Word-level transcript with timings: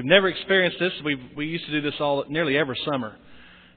you've 0.00 0.06
never 0.06 0.28
experienced 0.28 0.78
this, 0.80 0.92
we 1.04 1.14
we 1.36 1.44
used 1.44 1.66
to 1.66 1.72
do 1.72 1.82
this 1.82 2.00
all 2.00 2.24
nearly 2.30 2.56
every 2.56 2.78
summer, 2.90 3.16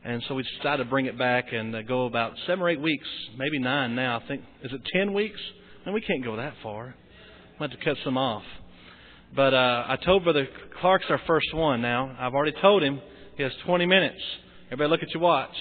and 0.05 0.23
so 0.29 0.35
we 0.35 0.43
decided 0.57 0.81
to 0.81 0.89
bring 0.89 1.05
it 1.05 1.17
back 1.17 1.51
and 1.51 1.75
uh, 1.75 1.81
go 1.81 2.05
about 2.05 2.31
seven 2.47 2.61
or 2.63 2.69
eight 2.69 2.79
weeks, 2.79 3.05
maybe 3.37 3.59
nine 3.59 3.93
now. 3.93 4.21
I 4.23 4.27
think 4.29 4.41
is 4.63 4.71
it 4.71 4.79
ten 4.93 5.11
weeks? 5.11 5.39
And 5.85 5.93
we 5.93 5.99
can't 5.99 6.23
go 6.23 6.37
that 6.37 6.53
far. 6.63 6.95
Have 7.59 7.71
to 7.71 7.77
cut 7.83 7.97
some 8.05 8.17
off. 8.17 8.43
But 9.35 9.53
uh, 9.53 9.83
I 9.89 9.97
told 10.05 10.23
Brother 10.23 10.47
Clark's 10.79 11.07
our 11.09 11.19
first 11.27 11.53
one 11.53 11.81
now. 11.81 12.15
I've 12.17 12.33
already 12.33 12.55
told 12.61 12.83
him 12.83 13.01
he 13.35 13.43
has 13.43 13.51
20 13.65 13.85
minutes. 13.85 14.21
Everybody 14.67 14.89
look 14.91 15.03
at 15.03 15.09
your 15.13 15.21
watch. 15.21 15.53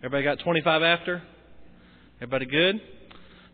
Everybody 0.00 0.24
got 0.24 0.44
25 0.44 0.82
after? 0.82 1.22
Everybody 2.16 2.44
good? 2.44 2.80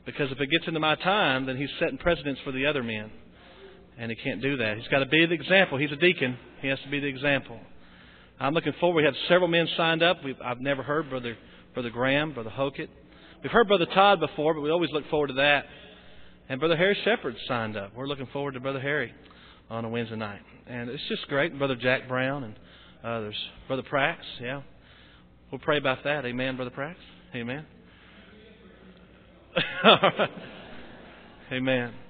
Because 0.05 0.33
if 0.33 0.41
it 0.41 0.51
gets 0.51 0.67
into 0.67 0.81
my 0.81 0.97
time, 0.97 1.47
then 1.47 1.57
he's 1.57 1.69
setting 1.79 1.99
precedents 1.99 2.41
for 2.45 2.51
the 2.51 2.67
other 2.67 2.83
men. 2.83 3.13
And 3.99 4.11
he 4.11 4.17
can't 4.17 4.43
do 4.43 4.57
that. 4.57 4.77
He's 4.77 4.89
got 4.89 5.01
to 5.01 5.07
be 5.07 5.25
the 5.27 5.35
example. 5.35 5.79
He's 5.79 5.93
a 5.93 5.97
deacon. 5.97 6.37
He 6.61 6.69
has 6.69 6.79
to 6.85 6.91
be 6.91 7.01
the 7.01 7.07
example. 7.07 7.61
I'm 8.41 8.53
looking 8.55 8.73
forward. 8.81 8.97
We 8.97 9.05
have 9.05 9.15
several 9.29 9.49
men 9.49 9.69
signed 9.77 10.03
up. 10.03 10.25
We've, 10.25 10.41
I've 10.45 10.61
never 10.61 10.83
heard 10.83 11.09
Brother 11.09 11.37
Brother 11.75 11.91
Graham, 11.91 12.33
Brother 12.33 12.53
Hokett. 12.57 12.89
We've 13.43 13.53
heard 13.53 13.69
Brother 13.69 13.87
Todd 13.87 14.21
before, 14.21 14.55
but 14.55 14.61
we 14.61 14.71
always 14.71 14.91
look 14.93 15.09
forward 15.11 15.29
to 15.29 15.35
that. 15.35 15.65
And 16.49 16.61
Brother 16.61 16.77
Harry 16.77 16.97
Shepard 17.05 17.35
signed 17.49 17.77
up. 17.77 17.93
We're 17.97 18.07
looking 18.07 18.29
forward 18.33 18.55
to 18.55 18.61
Brother 18.61 18.81
Harry 18.81 19.13
on 19.71 19.85
a 19.85 19.89
Wednesday 19.89 20.17
night. 20.17 20.41
And 20.67 20.89
it's 20.89 21.03
just 21.09 21.27
great. 21.29 21.57
Brother 21.59 21.75
Jack 21.75 22.09
Brown 22.09 22.45
and 22.45 22.55
others. 23.03 23.37
Brother 23.67 23.83
Prax, 23.83 24.19
yeah. 24.41 24.63
We'll 25.51 25.61
pray 25.61 25.79
about 25.79 26.05
that. 26.05 26.25
Amen, 26.25 26.57
Brother 26.57 26.71
Prax. 26.71 26.95
Amen. 27.35 27.67
Amen. 31.53 32.04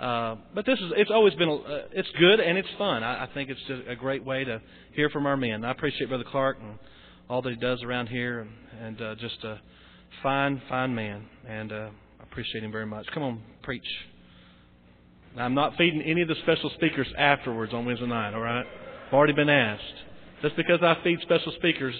Uh, 0.00 0.36
but 0.54 0.64
this 0.64 0.78
is 0.78 0.92
it's 0.96 1.10
always 1.10 1.34
been 1.34 1.50
uh, 1.50 1.82
it's 1.92 2.08
good 2.18 2.40
and 2.40 2.56
it's 2.56 2.68
fun. 2.78 3.04
I, 3.04 3.24
I 3.24 3.28
think 3.34 3.50
it's 3.50 3.60
just 3.68 3.82
a 3.86 3.94
great 3.94 4.24
way 4.24 4.44
to 4.44 4.62
hear 4.94 5.10
from 5.10 5.26
our 5.26 5.36
men. 5.36 5.62
I 5.62 5.72
appreciate 5.72 6.08
Brother 6.08 6.24
Clark 6.30 6.56
and 6.62 6.78
all 7.28 7.42
that 7.42 7.50
he 7.50 7.56
does 7.56 7.82
around 7.82 8.06
here, 8.08 8.40
and, 8.40 8.50
and 8.80 9.02
uh, 9.02 9.14
just 9.16 9.44
a 9.44 9.60
fine, 10.22 10.62
fine 10.70 10.94
man. 10.94 11.26
And 11.46 11.70
uh, 11.70 11.90
I 12.18 12.22
appreciate 12.22 12.64
him 12.64 12.72
very 12.72 12.86
much. 12.86 13.06
Come 13.12 13.22
on, 13.22 13.42
preach. 13.62 13.84
I'm 15.36 15.54
not 15.54 15.76
feeding 15.76 16.00
any 16.00 16.22
of 16.22 16.28
the 16.28 16.34
special 16.42 16.70
speakers 16.76 17.06
afterwards 17.18 17.74
on 17.74 17.84
Wednesday 17.84 18.06
night. 18.06 18.32
All 18.32 18.40
right, 18.40 18.64
I've 19.06 19.12
already 19.12 19.34
been 19.34 19.50
asked. 19.50 19.82
Just 20.40 20.56
because 20.56 20.80
I 20.82 20.96
feed 21.04 21.18
special 21.20 21.52
speakers, 21.58 21.94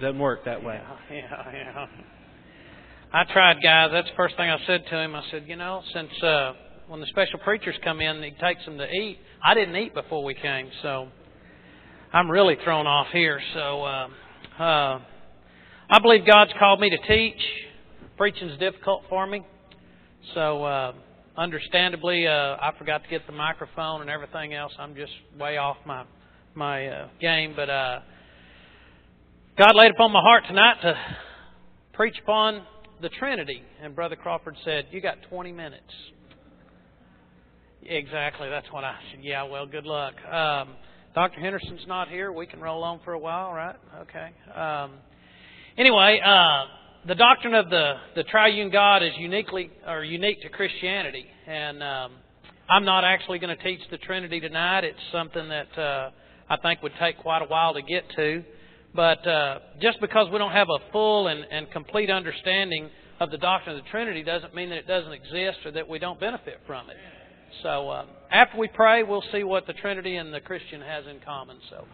doesn't 0.00 0.18
work 0.18 0.44
that 0.44 0.62
way. 0.62 0.80
Yeah, 1.10 1.18
yeah, 1.52 1.52
yeah. 1.52 1.86
I 3.16 3.24
tried, 3.32 3.62
guys. 3.62 3.88
That's 3.94 4.08
the 4.10 4.14
first 4.14 4.36
thing 4.36 4.50
I 4.50 4.58
said 4.66 4.84
to 4.90 4.98
him. 4.98 5.14
I 5.14 5.22
said, 5.30 5.44
you 5.46 5.56
know, 5.56 5.80
since 5.94 6.10
uh, 6.22 6.52
when 6.86 7.00
the 7.00 7.06
special 7.06 7.38
preachers 7.38 7.74
come 7.82 8.02
in, 8.02 8.22
he 8.22 8.32
takes 8.32 8.62
them 8.66 8.76
to 8.76 8.84
eat. 8.84 9.18
I 9.42 9.54
didn't 9.54 9.74
eat 9.74 9.94
before 9.94 10.22
we 10.22 10.34
came, 10.34 10.68
so 10.82 11.08
I'm 12.12 12.30
really 12.30 12.58
thrown 12.62 12.86
off 12.86 13.06
here. 13.14 13.40
So 13.54 13.84
uh, 13.84 14.08
uh, 14.58 15.00
I 15.88 15.98
believe 16.02 16.26
God's 16.26 16.50
called 16.58 16.78
me 16.78 16.90
to 16.90 16.98
teach. 17.08 17.40
Preaching's 18.18 18.58
difficult 18.58 19.04
for 19.08 19.26
me, 19.26 19.46
so 20.34 20.64
uh, 20.64 20.92
understandably, 21.38 22.26
uh, 22.26 22.58
I 22.60 22.72
forgot 22.78 23.02
to 23.02 23.08
get 23.08 23.26
the 23.26 23.32
microphone 23.32 24.02
and 24.02 24.10
everything 24.10 24.52
else. 24.52 24.72
I'm 24.78 24.94
just 24.94 25.12
way 25.40 25.56
off 25.56 25.78
my 25.86 26.04
my 26.54 26.86
uh, 26.86 27.08
game, 27.18 27.54
but 27.56 27.70
uh, 27.70 28.00
God 29.56 29.74
laid 29.74 29.92
upon 29.92 30.12
my 30.12 30.20
heart 30.20 30.44
tonight 30.46 30.82
to 30.82 30.98
preach 31.94 32.16
upon 32.22 32.60
the 33.00 33.08
Trinity. 33.10 33.62
And 33.82 33.94
Brother 33.94 34.16
Crawford 34.16 34.56
said, 34.64 34.86
You 34.90 35.00
got 35.00 35.16
20 35.28 35.52
minutes. 35.52 35.82
Exactly, 37.82 38.48
that's 38.48 38.66
what 38.72 38.84
I 38.84 38.96
said. 39.10 39.22
Yeah, 39.22 39.44
well, 39.44 39.66
good 39.66 39.86
luck. 39.86 40.14
Um, 40.24 40.74
Dr. 41.14 41.40
Henderson's 41.40 41.86
not 41.86 42.08
here. 42.08 42.32
We 42.32 42.46
can 42.46 42.60
roll 42.60 42.82
on 42.82 43.00
for 43.04 43.12
a 43.12 43.18
while, 43.18 43.52
right? 43.52 43.76
Okay. 44.00 44.30
Um, 44.54 44.92
anyway, 45.78 46.20
uh, 46.24 46.64
the 47.06 47.14
doctrine 47.14 47.54
of 47.54 47.70
the, 47.70 47.94
the 48.16 48.24
triune 48.24 48.70
God 48.70 49.02
is 49.02 49.12
uniquely 49.16 49.70
or 49.86 50.02
unique 50.02 50.42
to 50.42 50.48
Christianity. 50.48 51.24
And 51.46 51.82
um, 51.82 52.12
I'm 52.68 52.84
not 52.84 53.04
actually 53.04 53.38
going 53.38 53.56
to 53.56 53.62
teach 53.62 53.80
the 53.90 53.98
Trinity 53.98 54.40
tonight. 54.40 54.84
It's 54.84 54.98
something 55.12 55.48
that 55.48 55.78
uh, 55.78 56.10
I 56.50 56.56
think 56.56 56.82
would 56.82 56.92
take 57.00 57.18
quite 57.18 57.42
a 57.42 57.46
while 57.46 57.74
to 57.74 57.82
get 57.82 58.04
to. 58.16 58.44
But 58.96 59.26
uh, 59.26 59.58
just 59.80 60.00
because 60.00 60.28
we 60.32 60.38
don't 60.38 60.52
have 60.52 60.68
a 60.68 60.90
full 60.90 61.28
and, 61.28 61.44
and 61.50 61.70
complete 61.70 62.10
understanding 62.10 62.88
of 63.20 63.30
the 63.30 63.36
doctrine 63.36 63.76
of 63.76 63.84
the 63.84 63.90
Trinity 63.90 64.22
doesn't 64.22 64.54
mean 64.54 64.70
that 64.70 64.78
it 64.78 64.86
doesn't 64.86 65.12
exist 65.12 65.58
or 65.66 65.72
that 65.72 65.86
we 65.86 65.98
don't 65.98 66.18
benefit 66.18 66.60
from 66.66 66.88
it. 66.88 66.96
So 67.62 67.90
uh, 67.90 68.06
after 68.30 68.58
we 68.58 68.68
pray, 68.68 69.02
we'll 69.02 69.24
see 69.32 69.44
what 69.44 69.66
the 69.66 69.74
Trinity 69.74 70.16
and 70.16 70.32
the 70.32 70.40
Christian 70.40 70.80
has 70.80 71.04
in 71.06 71.20
common. 71.20 71.58
So, 71.70 71.84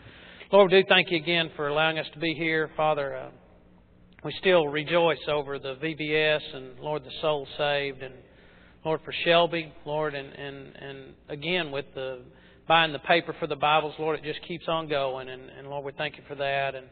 Lord, 0.52 0.70
we 0.70 0.80
do 0.80 0.86
thank 0.88 1.10
you 1.10 1.18
again 1.18 1.50
for 1.56 1.68
allowing 1.68 1.98
us 1.98 2.06
to 2.14 2.20
be 2.20 2.34
here, 2.34 2.70
Father. 2.76 3.16
Uh, 3.16 3.28
we 4.24 4.32
still 4.38 4.68
rejoice 4.68 5.18
over 5.28 5.58
the 5.58 5.74
VBS 5.74 6.54
and 6.54 6.78
Lord 6.78 7.02
the 7.02 7.10
soul 7.20 7.46
saved 7.58 8.02
and 8.02 8.14
Lord 8.84 9.00
for 9.04 9.12
Shelby, 9.24 9.72
Lord, 9.84 10.14
and 10.14 10.32
and 10.32 10.76
and 10.76 10.98
again 11.28 11.70
with 11.72 11.86
the 11.94 12.20
buying 12.68 12.92
the 12.92 12.98
paper 13.00 13.34
for 13.38 13.46
the 13.46 13.56
Bibles, 13.56 13.94
Lord, 13.98 14.18
it 14.18 14.24
just 14.24 14.46
keeps 14.46 14.66
on 14.68 14.88
going. 14.88 15.28
And, 15.28 15.50
and 15.50 15.68
Lord, 15.68 15.84
we 15.84 15.92
thank 15.92 16.16
you 16.16 16.22
for 16.28 16.34
that. 16.36 16.74
And 16.74 16.86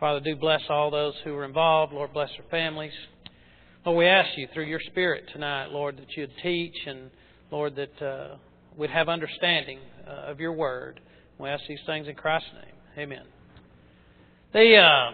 Father, 0.00 0.20
do 0.20 0.36
bless 0.36 0.62
all 0.68 0.90
those 0.90 1.14
who 1.24 1.34
are 1.34 1.44
involved. 1.44 1.92
Lord, 1.92 2.12
bless 2.12 2.30
their 2.38 2.48
families. 2.50 2.92
Lord, 3.84 3.98
we 3.98 4.06
ask 4.06 4.28
you 4.36 4.48
through 4.54 4.66
your 4.66 4.80
Spirit 4.90 5.24
tonight, 5.32 5.70
Lord, 5.70 5.96
that 5.98 6.16
you'd 6.16 6.30
teach 6.42 6.76
and, 6.86 7.10
Lord, 7.50 7.76
that 7.76 8.02
uh, 8.02 8.36
we'd 8.76 8.90
have 8.90 9.08
understanding 9.08 9.80
uh, 10.06 10.30
of 10.30 10.40
your 10.40 10.52
word. 10.52 11.00
We 11.38 11.48
ask 11.48 11.62
these 11.68 11.78
things 11.86 12.06
in 12.08 12.14
Christ's 12.14 12.50
name. 12.54 12.74
Amen. 12.98 13.24
The, 14.52 14.76
uh, 14.76 15.10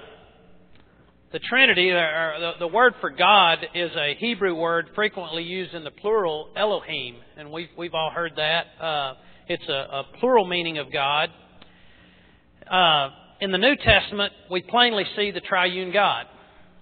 the 1.32 1.38
Trinity, 1.41 1.91
or 1.91 2.34
the, 2.38 2.53
the 2.60 2.66
word 2.66 2.94
for 3.00 3.10
God, 3.10 3.59
is 3.75 3.91
a 3.97 4.15
Hebrew 4.19 4.54
word 4.54 4.88
frequently 4.94 5.42
used 5.42 5.75
in 5.75 5.82
the 5.82 5.91
plural, 5.91 6.50
Elohim. 6.56 7.16
And 7.36 7.50
we've, 7.50 7.69
we've 7.76 7.94
all 7.94 8.10
heard 8.10 8.32
that. 8.36 8.66
Uh, 8.81 9.15
it's 9.49 9.69
a, 9.69 9.72
a 9.72 10.05
plural 10.21 10.47
meaning 10.47 10.78
of 10.78 10.93
God. 10.93 11.31
Uh, 12.71 13.10
in 13.41 13.53
the 13.53 13.59
New 13.59 13.77
Testament, 13.77 14.32
we 14.50 14.62
plainly 14.62 15.05
see 15.16 15.31
the 15.31 15.41
triune 15.41 15.93
God. 15.93 16.27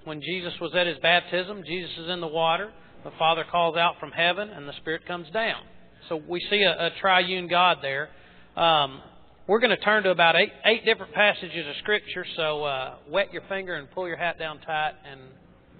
When 0.04 0.20
Jesus 0.20 0.52
was 0.60 0.72
at 0.74 0.86
his 0.86 0.98
baptism, 1.02 1.62
Jesus 1.66 1.90
is 1.98 2.08
in 2.08 2.20
the 2.20 2.28
water. 2.28 2.72
The 3.04 3.10
Father 3.18 3.44
calls 3.50 3.76
out 3.76 3.94
from 3.98 4.12
heaven, 4.12 4.48
and 4.48 4.68
the 4.68 4.72
Spirit 4.74 5.06
comes 5.06 5.28
down. 5.30 5.62
So 6.08 6.22
we 6.28 6.40
see 6.50 6.62
a, 6.62 6.86
a 6.86 6.90
triune 7.00 7.48
God 7.48 7.78
there. 7.82 8.08
Um, 8.56 9.00
we're 9.48 9.60
going 9.60 9.76
to 9.76 9.82
turn 9.82 10.04
to 10.04 10.10
about 10.10 10.36
eight, 10.36 10.52
eight 10.64 10.84
different 10.84 11.12
passages 11.12 11.66
of 11.68 11.74
Scripture, 11.82 12.24
so 12.36 12.64
uh, 12.64 12.94
wet 13.08 13.32
your 13.32 13.42
finger 13.48 13.74
and 13.74 13.90
pull 13.90 14.06
your 14.06 14.16
hat 14.16 14.38
down 14.38 14.60
tight, 14.60 14.92
and 15.04 15.20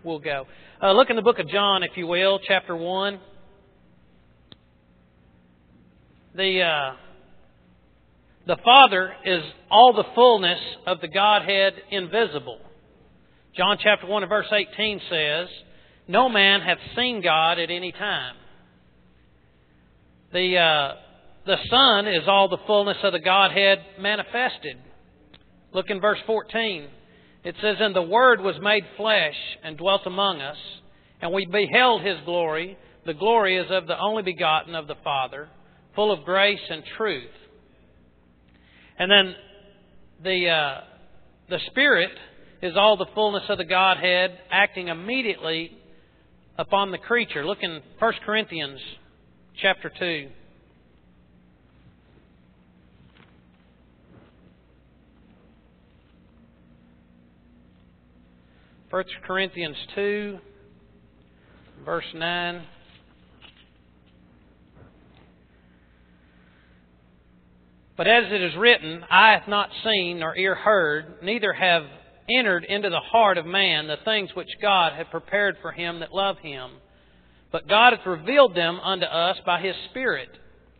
we'll 0.02 0.18
go. 0.18 0.46
Uh, 0.82 0.92
look 0.92 1.10
in 1.10 1.16
the 1.16 1.22
book 1.22 1.38
of 1.38 1.48
John, 1.48 1.84
if 1.84 1.96
you 1.96 2.08
will, 2.08 2.40
chapter 2.46 2.76
1. 2.76 3.20
The 6.34 6.62
uh, 6.62 6.94
the 8.46 8.56
Father 8.64 9.12
is 9.24 9.42
all 9.70 9.92
the 9.92 10.04
fullness 10.16 10.58
of 10.86 11.00
the 11.00 11.06
Godhead 11.06 11.74
invisible. 11.90 12.58
John 13.56 13.78
chapter 13.80 14.06
1 14.06 14.22
and 14.24 14.30
verse 14.30 14.50
18 14.50 15.00
says, 15.08 15.48
No 16.08 16.28
man 16.28 16.60
hath 16.60 16.78
seen 16.96 17.22
God 17.22 17.60
at 17.60 17.70
any 17.70 17.92
time. 17.92 18.34
The, 20.32 20.56
uh, 20.56 20.94
the 21.46 21.56
Son 21.70 22.08
is 22.08 22.24
all 22.26 22.48
the 22.48 22.58
fullness 22.66 22.96
of 23.04 23.12
the 23.12 23.20
Godhead 23.20 23.78
manifested. 24.00 24.78
Look 25.72 25.90
in 25.90 26.00
verse 26.00 26.18
14. 26.26 26.88
It 27.44 27.54
says, 27.62 27.76
And 27.78 27.94
the 27.94 28.02
Word 28.02 28.40
was 28.40 28.56
made 28.60 28.84
flesh 28.96 29.36
and 29.62 29.76
dwelt 29.76 30.02
among 30.06 30.40
us, 30.40 30.56
and 31.20 31.32
we 31.32 31.46
beheld 31.46 32.02
His 32.02 32.18
glory. 32.24 32.76
The 33.06 33.14
glory 33.14 33.56
is 33.56 33.66
of 33.70 33.86
the 33.86 33.98
only 34.00 34.22
begotten 34.22 34.74
of 34.74 34.88
the 34.88 34.96
Father 35.04 35.48
full 35.94 36.12
of 36.12 36.24
grace 36.24 36.60
and 36.70 36.82
truth. 36.96 37.30
And 38.98 39.10
then 39.10 39.34
the 40.22 40.48
uh, 40.48 40.80
the 41.48 41.58
Spirit 41.66 42.12
is 42.62 42.74
all 42.76 42.96
the 42.96 43.06
fullness 43.14 43.44
of 43.48 43.58
the 43.58 43.64
Godhead 43.64 44.38
acting 44.50 44.88
immediately 44.88 45.76
upon 46.56 46.92
the 46.92 46.98
creature. 46.98 47.44
Look 47.44 47.58
in 47.62 47.80
1 47.98 48.12
Corinthians 48.24 48.80
chapter 49.60 49.90
2. 49.98 50.28
First 58.90 59.08
Corinthians 59.26 59.76
2, 59.94 60.38
verse 61.84 62.04
9. 62.14 62.62
But 67.96 68.06
as 68.06 68.24
it 68.32 68.42
is 68.42 68.56
written, 68.56 69.04
eye 69.10 69.32
hath 69.32 69.48
not 69.48 69.68
seen, 69.84 70.20
nor 70.20 70.36
ear 70.36 70.54
heard, 70.54 71.22
neither 71.22 71.52
have 71.52 71.84
entered 72.30 72.64
into 72.64 72.88
the 72.88 73.00
heart 73.00 73.36
of 73.36 73.46
man 73.46 73.86
the 73.86 73.98
things 74.04 74.30
which 74.34 74.48
God 74.60 74.92
hath 74.94 75.10
prepared 75.10 75.56
for 75.60 75.72
him 75.72 76.00
that 76.00 76.14
love 76.14 76.38
him. 76.38 76.70
But 77.50 77.68
God 77.68 77.92
hath 77.92 78.06
revealed 78.06 78.56
them 78.56 78.80
unto 78.80 79.04
us 79.04 79.36
by 79.44 79.60
his 79.60 79.76
Spirit. 79.90 80.30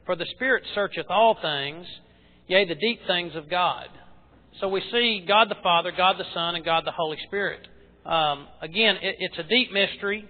For 0.06 0.16
the 0.16 0.26
Spirit 0.34 0.64
searcheth 0.74 1.06
all 1.10 1.36
things, 1.40 1.86
yea, 2.48 2.64
the 2.64 2.74
deep 2.74 3.00
things 3.06 3.36
of 3.36 3.50
God. 3.50 3.88
So 4.60 4.68
we 4.68 4.82
see 4.90 5.24
God 5.26 5.50
the 5.50 5.56
Father, 5.62 5.92
God 5.94 6.16
the 6.18 6.24
Son, 6.32 6.54
and 6.54 6.64
God 6.64 6.84
the 6.86 6.92
Holy 6.92 7.18
Spirit. 7.26 7.66
Um, 8.06 8.46
again, 8.60 8.96
it, 8.96 9.16
it's 9.18 9.38
a 9.38 9.44
deep 9.44 9.72
mystery 9.72 10.28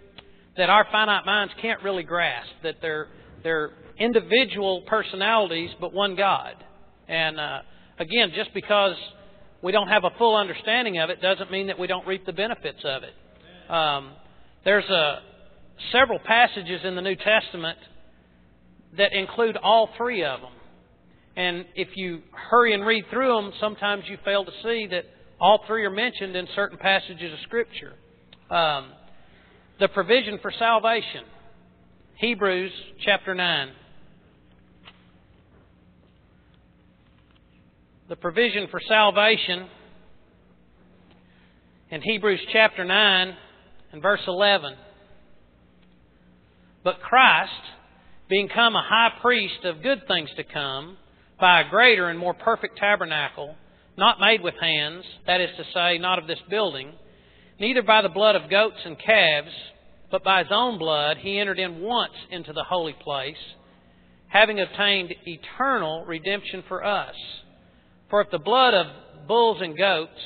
that 0.57 0.69
our 0.69 0.87
finite 0.91 1.25
minds 1.25 1.53
can't 1.63 1.83
really 1.83 2.03
grasp. 2.03 2.51
That 2.63 2.77
they're 2.83 3.09
they're 3.43 3.71
individual 3.99 4.83
personalities, 4.83 5.71
but 5.81 5.93
one 5.93 6.17
God. 6.17 6.55
And 7.09 7.39
uh, 7.39 7.59
again, 7.99 8.33
just 8.35 8.53
because 8.55 8.97
we 9.63 9.73
don't 9.73 9.89
have 9.89 10.05
a 10.05 10.11
full 10.19 10.37
understanding 10.37 10.99
of 10.99 11.11
it 11.11 11.21
doesn't 11.21 11.51
mean 11.51 11.69
that 11.69 11.79
we 11.79 11.87
don't 11.87 12.07
reap 12.07 12.27
the 12.27 12.33
benefits 12.33 12.81
of 12.85 13.03
it. 13.03 13.73
Um, 13.73 14.13
there's 14.65 14.89
a 14.89 15.21
several 15.91 16.19
passages 16.19 16.81
in 16.85 16.95
the 16.95 17.03
New 17.03 17.17
Testament 17.17 17.79
that 18.97 19.13
include 19.13 19.57
all 19.57 19.89
three 19.97 20.25
of 20.25 20.41
them. 20.41 20.53
And 21.35 21.65
if 21.75 21.89
you 21.97 22.21
hurry 22.51 22.75
and 22.75 22.85
read 22.85 23.05
through 23.11 23.35
them, 23.35 23.53
sometimes 23.59 24.05
you 24.09 24.19
fail 24.25 24.45
to 24.45 24.51
see 24.63 24.87
that 24.91 25.05
all 25.41 25.61
three 25.67 25.85
are 25.85 25.91
mentioned 25.91 26.37
in 26.37 26.47
certain 26.55 26.79
passages 26.79 27.33
of 27.33 27.39
Scripture. 27.45 27.95
Um, 28.51 28.93
the 29.81 29.89
provision 29.89 30.39
for 30.43 30.53
salvation, 30.59 31.25
Hebrews 32.17 32.71
chapter 33.05 33.35
9. 33.35 33.69
The 38.13 38.17
provision 38.17 38.69
for 38.71 38.79
salvation 38.87 39.69
in 41.91 42.03
Hebrews 42.03 42.41
chapter 42.53 42.85
9 42.85 43.35
and 43.91 44.03
verse 44.03 44.21
11. 44.29 44.75
But 46.85 47.01
Christ, 47.01 47.51
being 48.29 48.51
come 48.55 48.77
a 48.77 48.85
high 48.87 49.13
priest 49.23 49.65
of 49.65 49.83
good 49.83 50.07
things 50.07 50.29
to 50.37 50.45
come, 50.45 50.99
by 51.41 51.63
a 51.63 51.71
greater 51.71 52.11
and 52.11 52.19
more 52.19 52.35
perfect 52.35 52.77
tabernacle, 52.77 53.55
not 53.97 54.21
made 54.21 54.43
with 54.43 54.57
hands, 54.61 55.07
that 55.27 55.41
is 55.41 55.57
to 55.57 55.65
say, 55.73 55.97
not 55.97 56.19
of 56.19 56.27
this 56.27 56.43
building, 56.51 56.93
neither 57.59 57.81
by 57.81 58.03
the 58.03 58.11
blood 58.11 58.37
of 58.37 58.51
goats 58.51 58.81
and 58.85 58.99
calves, 58.99 59.55
but 60.11 60.23
by 60.23 60.43
his 60.43 60.53
own 60.53 60.79
blood 60.79 61.17
he 61.17 61.39
entered 61.39 61.59
in 61.59 61.81
once 61.81 62.13
into 62.31 62.53
the 62.53 62.65
holy 62.65 62.93
place, 62.93 63.43
having 64.29 64.61
obtained 64.61 65.15
eternal 65.25 66.05
redemption 66.05 66.63
for 66.69 66.85
us. 66.85 67.15
For 68.13 68.21
if 68.21 68.31
the 68.31 68.39
blood 68.39 68.75
of 68.75 68.89
bulls 69.27 69.63
and 69.63 69.75
goats, 69.75 70.21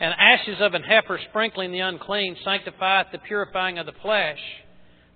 and 0.00 0.12
ashes 0.18 0.56
of 0.58 0.74
an 0.74 0.82
heifer 0.82 1.20
sprinkling 1.28 1.70
the 1.70 1.78
unclean 1.78 2.36
sanctifieth 2.44 3.12
the 3.12 3.18
purifying 3.18 3.78
of 3.78 3.86
the 3.86 3.92
flesh, 4.02 4.40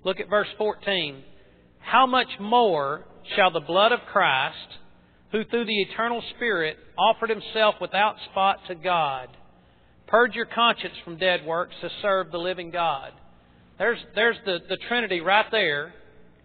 look 0.04 0.20
at 0.20 0.30
verse 0.30 0.46
14. 0.56 1.24
How 1.80 2.06
much 2.06 2.28
more 2.38 3.04
shall 3.34 3.50
the 3.50 3.58
blood 3.58 3.90
of 3.90 3.98
Christ, 4.12 4.68
who 5.32 5.42
through 5.46 5.64
the 5.64 5.82
eternal 5.82 6.22
Spirit 6.36 6.76
offered 6.96 7.30
himself 7.30 7.74
without 7.80 8.14
spot 8.30 8.60
to 8.68 8.76
God. 8.76 9.30
Purge 10.06 10.36
your 10.36 10.46
conscience 10.46 10.94
from 11.04 11.18
dead 11.18 11.44
works 11.44 11.74
to 11.80 11.90
serve 12.02 12.30
the 12.30 12.38
living 12.38 12.70
God. 12.70 13.10
There's, 13.78 13.98
there's 14.14 14.36
the, 14.44 14.60
the 14.68 14.78
Trinity 14.86 15.20
right 15.20 15.46
there 15.50 15.92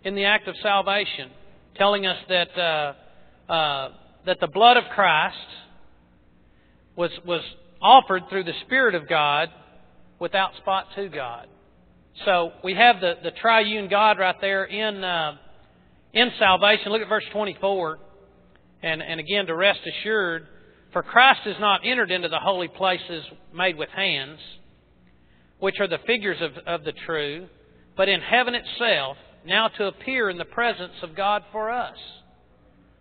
in 0.04 0.16
the 0.16 0.26
act 0.26 0.48
of 0.48 0.56
salvation, 0.64 1.30
telling 1.76 2.08
us 2.08 2.18
that, 2.30 2.58
uh, 2.58 3.52
uh, 3.52 3.90
that 4.26 4.40
the 4.40 4.48
blood 4.48 4.78
of 4.78 4.84
Christ 4.94 5.38
was, 6.96 7.12
was 7.26 7.42
offered 7.82 8.24
through 8.30 8.44
the 8.44 8.54
Spirit 8.66 8.96
of 8.96 9.08
God 9.08 9.50
without 10.20 10.56
spot 10.58 10.88
to 10.96 11.08
God. 11.10 11.48
So 12.26 12.52
we 12.64 12.76
have 12.76 13.00
the, 13.00 13.14
the 13.24 13.32
triune 13.32 13.90
God 13.90 14.20
right 14.20 14.36
there 14.42 14.66
in, 14.66 15.04
uh, 15.04 15.38
in 16.14 16.30
salvation. 16.38 16.92
Look 16.92 17.02
at 17.02 17.08
verse 17.08 17.24
24. 17.32 18.00
And, 18.82 19.02
and 19.02 19.20
again, 19.20 19.46
to 19.48 19.56
rest 19.56 19.80
assured, 19.88 20.48
for 20.92 21.04
Christ 21.04 21.42
is 21.46 21.56
not 21.60 21.82
entered 21.86 22.12
into 22.12 22.30
the 22.30 22.40
holy 22.40 22.68
places 22.68 23.24
made 23.54 23.78
with 23.78 23.90
hands, 23.90 24.40
which 25.60 25.76
are 25.80 25.88
the 25.88 26.00
figures 26.06 26.38
of, 26.42 26.52
of 26.66 26.84
the 26.84 26.94
true, 27.06 27.48
but 27.96 28.10
in 28.10 28.22
heaven 28.22 28.56
itself, 28.56 29.18
now 29.46 29.68
to 29.68 29.86
appear 29.86 30.30
in 30.30 30.38
the 30.38 30.46
presence 30.46 30.94
of 31.04 31.16
God 31.16 31.44
for 31.52 31.70
us. 31.70 31.98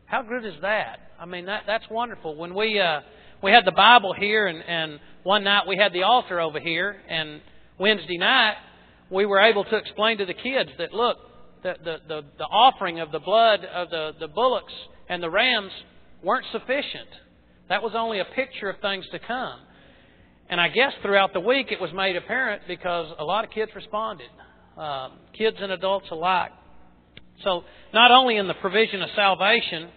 How 0.06 0.22
good 0.22 0.44
is 0.44 0.54
that? 0.62 1.07
I 1.18 1.26
mean, 1.26 1.46
that, 1.46 1.64
that's 1.66 1.84
wonderful. 1.90 2.36
When 2.36 2.54
we, 2.54 2.78
uh, 2.80 3.00
we 3.42 3.50
had 3.50 3.64
the 3.64 3.72
Bible 3.72 4.14
here, 4.14 4.46
and, 4.46 4.62
and 4.62 5.00
one 5.24 5.44
night 5.44 5.66
we 5.66 5.76
had 5.76 5.92
the 5.92 6.04
altar 6.04 6.40
over 6.40 6.60
here, 6.60 6.96
and 7.08 7.40
Wednesday 7.78 8.18
night 8.18 8.54
we 9.10 9.26
were 9.26 9.40
able 9.40 9.64
to 9.64 9.76
explain 9.76 10.18
to 10.18 10.26
the 10.26 10.34
kids 10.34 10.70
that, 10.78 10.92
look, 10.92 11.16
the, 11.62 11.74
the, 11.82 11.96
the, 12.06 12.20
the 12.38 12.44
offering 12.44 13.00
of 13.00 13.10
the 13.10 13.18
blood 13.18 13.64
of 13.64 13.90
the, 13.90 14.12
the 14.20 14.28
bullocks 14.28 14.72
and 15.08 15.22
the 15.22 15.30
rams 15.30 15.72
weren't 16.22 16.46
sufficient. 16.52 17.08
That 17.68 17.82
was 17.82 17.92
only 17.96 18.20
a 18.20 18.24
picture 18.24 18.68
of 18.70 18.80
things 18.80 19.04
to 19.12 19.18
come. 19.18 19.60
And 20.48 20.60
I 20.60 20.68
guess 20.68 20.92
throughout 21.02 21.32
the 21.32 21.40
week 21.40 21.68
it 21.70 21.80
was 21.80 21.90
made 21.92 22.16
apparent 22.16 22.62
because 22.68 23.12
a 23.18 23.24
lot 23.24 23.44
of 23.44 23.50
kids 23.50 23.70
responded, 23.74 24.30
um, 24.76 25.12
kids 25.36 25.56
and 25.60 25.72
adults 25.72 26.06
alike. 26.10 26.52
So 27.44 27.64
not 27.92 28.10
only 28.10 28.36
in 28.36 28.48
the 28.48 28.54
provision 28.54 29.02
of 29.02 29.10
salvation, 29.14 29.90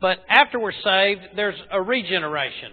but 0.00 0.18
after 0.28 0.58
we're 0.58 0.72
saved, 0.72 1.20
there's 1.36 1.58
a 1.70 1.82
regeneration. 1.82 2.72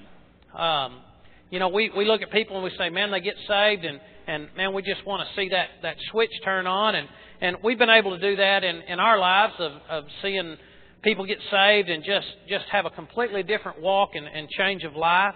Um, 0.57 1.01
you 1.50 1.60
know, 1.60 1.69
we, 1.69 1.92
we 1.95 2.06
look 2.06 2.22
at 2.22 2.31
people 2.31 2.56
and 2.56 2.63
we 2.63 2.72
say, 2.77 2.89
man, 2.89 3.12
they 3.12 3.19
get 3.19 3.36
saved 3.48 3.86
and, 3.86 4.00
and 4.27 4.48
man, 4.56 4.74
we 4.74 4.81
just 4.81 5.06
want 5.06 5.27
to 5.27 5.36
see 5.36 5.50
that, 5.50 5.68
that 5.81 5.95
switch 6.12 6.31
turn 6.44 6.68
on. 6.68 6.95
And, 6.95 7.07
and 7.42 7.57
we've 7.63 7.77
been 7.77 7.89
able 7.89 8.18
to 8.18 8.19
do 8.19 8.36
that 8.38 8.63
in, 8.63 8.77
in 8.88 9.00
our 9.00 9.18
lives 9.18 9.54
of, 9.60 9.72
of 9.89 10.04
seeing 10.22 10.57
people 11.04 11.25
get 11.25 11.39
saved 11.51 11.89
and 11.89 12.04
just, 12.04 12.27
just 12.50 12.66
have 12.72 12.86
a 12.86 12.89
completely 12.89 13.44
different 13.44 13.81
walk 13.81 14.12
and, 14.13 14.28
and 14.28 14.49
change 14.49 14.83
of 14.83 14.95
life. 14.95 15.35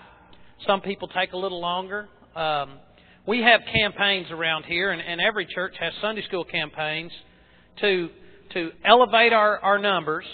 Some 0.67 0.81
people 0.81 1.07
take 1.07 1.33
a 1.33 1.37
little 1.37 1.61
longer. 1.61 2.07
Um, 2.35 2.79
we 3.27 3.41
have 3.41 3.61
campaigns 3.71 4.31
around 4.31 4.65
here, 4.65 4.91
and, 4.91 5.01
and 5.01 5.21
every 5.21 5.45
church 5.45 5.75
has 5.79 5.93
Sunday 6.01 6.23
school 6.23 6.43
campaigns 6.43 7.11
to 7.81 8.09
to 8.53 8.71
elevate 8.83 9.33
our, 9.33 9.59
our 9.59 9.77
numbers 9.77 10.25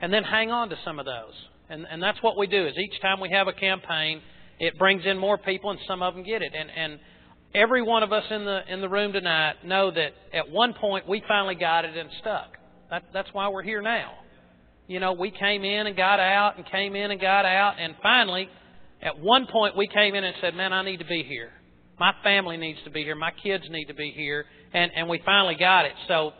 and 0.00 0.12
then 0.12 0.22
hang 0.22 0.50
on 0.50 0.68
to 0.70 0.76
some 0.84 0.98
of 0.98 1.06
those. 1.06 1.34
And, 1.70 1.86
and 1.90 2.02
that's 2.02 2.22
what 2.22 2.38
we 2.38 2.46
do. 2.46 2.66
Is 2.66 2.74
each 2.78 3.00
time 3.00 3.20
we 3.20 3.30
have 3.30 3.48
a 3.48 3.52
campaign, 3.52 4.22
it 4.58 4.78
brings 4.78 5.04
in 5.04 5.18
more 5.18 5.38
people, 5.38 5.70
and 5.70 5.78
some 5.86 6.02
of 6.02 6.14
them 6.14 6.24
get 6.24 6.42
it. 6.42 6.52
And 6.58 6.70
and 6.70 7.00
every 7.54 7.82
one 7.82 8.02
of 8.02 8.12
us 8.12 8.24
in 8.30 8.44
the 8.44 8.60
in 8.68 8.80
the 8.80 8.88
room 8.88 9.12
tonight 9.12 9.64
know 9.64 9.90
that 9.90 10.12
at 10.32 10.50
one 10.50 10.74
point 10.74 11.08
we 11.08 11.22
finally 11.28 11.54
got 11.54 11.84
it 11.84 11.96
and 11.96 12.08
stuck. 12.20 12.52
That, 12.90 13.04
that's 13.12 13.28
why 13.32 13.48
we're 13.48 13.62
here 13.62 13.82
now 13.82 14.12
you 14.88 15.00
know, 15.00 15.12
we 15.12 15.30
came 15.30 15.64
in 15.64 15.86
and 15.86 15.94
got 15.94 16.18
out 16.18 16.56
and 16.56 16.66
came 16.66 16.96
in 16.96 17.10
and 17.10 17.20
got 17.20 17.44
out. 17.44 17.74
And 17.78 17.94
finally, 18.02 18.48
at 19.02 19.20
one 19.20 19.46
point, 19.46 19.76
we 19.76 19.86
came 19.86 20.14
in 20.14 20.24
and 20.24 20.34
said, 20.40 20.56
Man, 20.56 20.72
I 20.72 20.82
need 20.82 20.96
to 20.96 21.04
be 21.04 21.22
here. 21.22 21.50
My 22.00 22.12
family 22.24 22.56
needs 22.56 22.78
to 22.84 22.90
be 22.90 23.04
here. 23.04 23.14
My 23.14 23.30
kids 23.30 23.64
need 23.70 23.86
to 23.86 23.94
be 23.94 24.12
here. 24.16 24.46
And, 24.72 24.90
and 24.96 25.08
we 25.08 25.20
finally 25.24 25.56
got 25.56 25.84
it. 25.84 25.92
So 26.08 26.32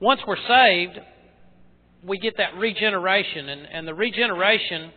once 0.00 0.20
we're 0.26 0.36
saved, 0.48 0.98
we 2.06 2.18
get 2.18 2.36
that 2.38 2.54
regeneration. 2.56 3.48
And, 3.48 3.66
and 3.66 3.88
the 3.88 3.94
regeneration, 3.94 4.90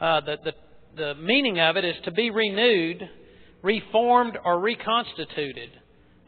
uh, 0.00 0.20
the, 0.20 0.36
the, 0.44 0.52
the 0.96 1.14
meaning 1.20 1.60
of 1.60 1.76
it 1.76 1.84
is 1.84 1.96
to 2.04 2.12
be 2.12 2.30
renewed, 2.30 3.08
reformed, 3.62 4.38
or 4.44 4.60
reconstituted. 4.60 5.70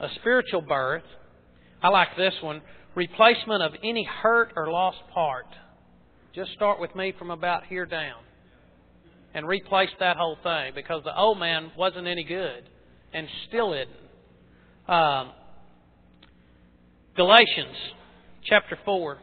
A 0.01 0.09
spiritual 0.21 0.63
birth. 0.63 1.05
I 1.83 1.89
like 1.89 2.09
this 2.17 2.35
one 2.43 2.63
replacement 2.95 3.63
of 3.63 3.73
any 3.85 4.05
hurt 4.05 4.53
or 4.57 4.71
lost 4.71 4.99
part. 5.13 5.47
Just 6.35 6.53
start 6.53 6.81
with 6.81 6.95
me 6.95 7.15
from 7.19 7.31
about 7.31 7.65
here 7.65 7.87
down 7.87 8.21
and 9.35 9.47
replace 9.47 9.91
that 10.01 10.17
whole 10.17 10.39
thing 10.43 10.73
because 10.75 11.03
the 11.05 11.17
old 11.17 11.39
man 11.39 11.71
wasn't 11.77 12.07
any 12.07 12.25
good 12.25 12.69
and 13.13 13.29
still 13.49 13.73
isn't. 13.73 13.89
Um, 14.89 15.33
Galatians 17.17 17.77
chapter 18.45 18.79
4. 18.85 19.19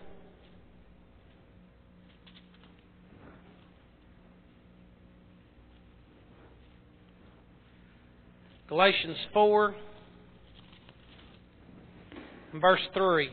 Galatians 8.73 9.17
4 9.33 9.75
verse 12.59 12.81
3. 12.95 13.29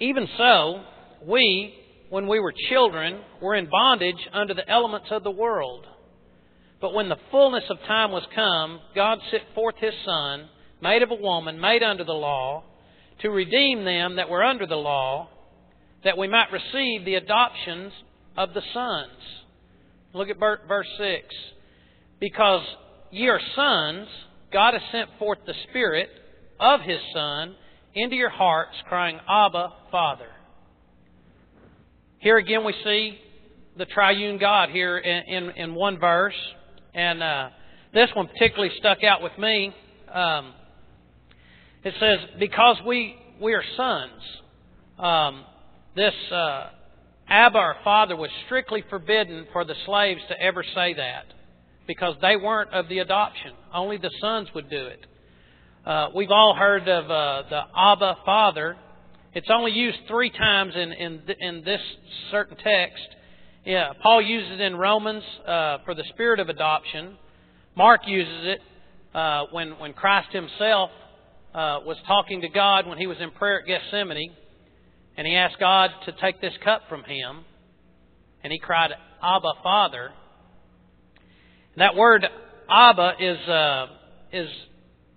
Even 0.00 0.26
so, 0.36 0.82
we, 1.24 1.72
when 2.10 2.26
we 2.26 2.40
were 2.40 2.52
children, 2.68 3.20
were 3.40 3.54
in 3.54 3.68
bondage 3.70 4.16
under 4.32 4.54
the 4.54 4.68
elements 4.68 5.06
of 5.12 5.22
the 5.22 5.30
world. 5.30 5.86
But 6.80 6.94
when 6.94 7.08
the 7.08 7.16
fullness 7.30 7.62
of 7.70 7.78
time 7.86 8.10
was 8.10 8.24
come, 8.34 8.80
God 8.96 9.18
sent 9.30 9.44
forth 9.54 9.76
His 9.78 9.94
Son, 10.04 10.48
made 10.82 11.02
of 11.02 11.12
a 11.12 11.22
woman, 11.22 11.60
made 11.60 11.84
under 11.84 12.02
the 12.02 12.10
law, 12.10 12.64
to 13.20 13.30
redeem 13.30 13.84
them 13.84 14.16
that 14.16 14.28
were 14.28 14.42
under 14.42 14.66
the 14.66 14.74
law, 14.74 15.28
that 16.02 16.18
we 16.18 16.26
might 16.26 16.50
receive 16.50 17.04
the 17.04 17.14
adoptions 17.14 17.92
of 18.36 18.52
the 18.52 18.62
sons. 18.74 19.41
Look 20.14 20.28
at 20.28 20.38
verse 20.38 20.88
6. 20.98 21.24
Because 22.20 22.62
ye 23.10 23.28
are 23.28 23.40
sons, 23.56 24.08
God 24.52 24.74
has 24.74 24.82
sent 24.92 25.08
forth 25.18 25.38
the 25.46 25.54
Spirit 25.68 26.08
of 26.60 26.80
His 26.80 27.00
Son 27.14 27.54
into 27.94 28.16
your 28.16 28.30
hearts, 28.30 28.76
crying, 28.88 29.18
Abba, 29.28 29.72
Father. 29.90 30.28
Here 32.18 32.36
again 32.36 32.64
we 32.64 32.74
see 32.84 33.18
the 33.76 33.86
triune 33.86 34.38
God 34.38 34.68
here 34.68 34.98
in, 34.98 35.34
in, 35.34 35.50
in 35.50 35.74
one 35.74 35.98
verse. 35.98 36.34
And 36.94 37.22
uh, 37.22 37.48
this 37.94 38.10
one 38.14 38.28
particularly 38.28 38.72
stuck 38.78 39.02
out 39.02 39.22
with 39.22 39.36
me. 39.38 39.74
Um, 40.12 40.52
it 41.84 41.94
says, 41.98 42.18
because 42.38 42.76
we, 42.86 43.16
we 43.40 43.54
are 43.54 43.64
sons. 43.76 44.22
Um, 44.98 45.44
this 45.96 46.14
uh, 46.30 46.68
Abba, 47.28 47.58
our 47.58 47.76
father, 47.84 48.16
was 48.16 48.30
strictly 48.46 48.84
forbidden 48.90 49.46
for 49.52 49.64
the 49.64 49.74
slaves 49.86 50.20
to 50.28 50.40
ever 50.40 50.64
say 50.74 50.94
that 50.94 51.24
because 51.86 52.14
they 52.20 52.36
weren't 52.36 52.70
of 52.70 52.88
the 52.88 52.98
adoption. 52.98 53.52
Only 53.72 53.96
the 53.96 54.10
sons 54.20 54.48
would 54.54 54.68
do 54.68 54.86
it. 54.86 55.06
Uh, 55.84 56.08
we've 56.14 56.30
all 56.30 56.54
heard 56.54 56.88
of 56.88 57.10
uh, 57.10 57.42
the 57.48 57.62
Abba 57.76 58.18
Father. 58.24 58.76
It's 59.34 59.48
only 59.50 59.72
used 59.72 59.98
three 60.08 60.30
times 60.30 60.74
in 60.76 60.92
in, 60.92 61.22
in 61.40 61.64
this 61.64 61.80
certain 62.30 62.56
text. 62.56 63.02
Yeah, 63.64 63.92
Paul 64.02 64.22
uses 64.22 64.52
it 64.52 64.60
in 64.60 64.76
Romans 64.76 65.24
uh, 65.46 65.78
for 65.84 65.94
the 65.94 66.04
spirit 66.10 66.38
of 66.40 66.48
adoption. 66.48 67.16
Mark 67.76 68.02
uses 68.06 68.44
it 68.44 68.60
uh, 69.14 69.46
when 69.50 69.72
when 69.78 69.92
Christ 69.92 70.28
Himself 70.32 70.90
uh, 71.54 71.80
was 71.84 71.96
talking 72.06 72.42
to 72.42 72.48
God 72.48 72.86
when 72.86 72.98
He 72.98 73.06
was 73.06 73.18
in 73.20 73.30
prayer 73.32 73.60
at 73.60 73.66
Gethsemane, 73.66 74.32
and 75.16 75.26
He 75.26 75.36
asked 75.36 75.58
God 75.58 75.90
to 76.06 76.12
take 76.20 76.40
this 76.40 76.54
cup 76.64 76.82
from 76.88 77.04
Him, 77.04 77.44
and 78.42 78.52
He 78.52 78.58
cried, 78.58 78.90
"Abba, 79.22 79.54
Father." 79.62 80.12
And 81.74 81.80
That 81.80 81.96
word 81.96 82.26
Abba 82.68 83.12
is 83.20 83.48
uh, 83.48 83.86
is 84.32 84.48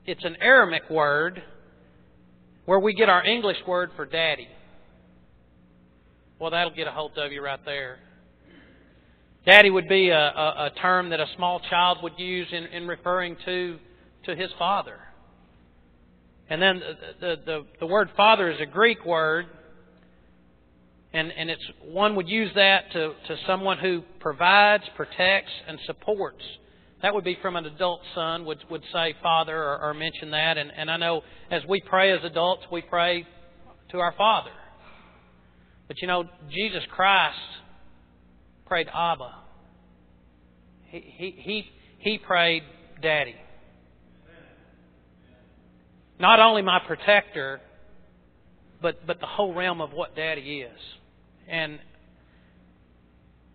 it's 0.05 0.23
an 0.23 0.37
Aramaic 0.41 0.89
word 0.89 1.41
where 2.65 2.79
we 2.79 2.93
get 2.93 3.09
our 3.09 3.25
English 3.25 3.57
word 3.67 3.91
for 3.95 4.05
daddy. 4.05 4.47
Well, 6.39 6.51
that'll 6.51 6.75
get 6.75 6.87
a 6.87 6.91
hold 6.91 7.17
of 7.17 7.31
you 7.31 7.41
right 7.41 7.63
there. 7.63 7.99
Daddy 9.45 9.69
would 9.69 9.87
be 9.87 10.09
a, 10.09 10.17
a, 10.17 10.65
a 10.65 10.79
term 10.81 11.09
that 11.11 11.19
a 11.19 11.27
small 11.35 11.61
child 11.69 11.99
would 12.01 12.17
use 12.17 12.47
in, 12.51 12.65
in 12.65 12.87
referring 12.87 13.37
to 13.45 13.77
to 14.25 14.35
his 14.35 14.49
father. 14.57 14.97
And 16.49 16.61
then 16.61 16.81
the, 17.19 17.35
the, 17.45 17.65
the 17.79 17.85
word 17.85 18.09
father 18.17 18.51
is 18.51 18.59
a 18.59 18.65
Greek 18.65 19.05
word, 19.05 19.45
and, 21.15 21.31
and 21.31 21.49
it's 21.49 21.63
one 21.83 22.15
would 22.15 22.27
use 22.27 22.51
that 22.55 22.91
to, 22.91 23.13
to 23.27 23.37
someone 23.47 23.77
who 23.77 24.03
provides, 24.19 24.83
protects, 24.95 25.51
and 25.67 25.79
supports 25.85 26.43
that 27.05 27.13
would 27.13 27.23
be 27.23 27.37
from 27.39 27.55
an 27.55 27.67
adult 27.67 28.01
son 28.15 28.45
would 28.45 28.63
would 28.71 28.81
say 28.91 29.13
father 29.21 29.55
or, 29.55 29.79
or 29.79 29.93
mention 29.93 30.31
that 30.31 30.57
and, 30.57 30.71
and 30.75 30.89
I 30.89 30.97
know 30.97 31.21
as 31.51 31.61
we 31.67 31.79
pray 31.79 32.11
as 32.11 32.23
adults 32.23 32.63
we 32.71 32.81
pray 32.81 33.27
to 33.91 33.99
our 33.99 34.13
father. 34.17 34.49
But 35.87 36.01
you 36.01 36.07
know, 36.07 36.23
Jesus 36.49 36.81
Christ 36.89 37.37
prayed 38.65 38.87
Abba. 38.91 39.35
He 40.85 40.99
he 40.99 41.35
he, 41.37 41.65
he 41.99 42.17
prayed 42.17 42.63
Daddy. 43.03 43.35
Not 46.19 46.39
only 46.39 46.63
my 46.63 46.79
protector, 46.87 47.61
but 48.81 49.05
but 49.05 49.19
the 49.19 49.27
whole 49.27 49.53
realm 49.53 49.79
of 49.79 49.91
what 49.91 50.15
Daddy 50.15 50.61
is. 50.61 50.79
And 51.47 51.79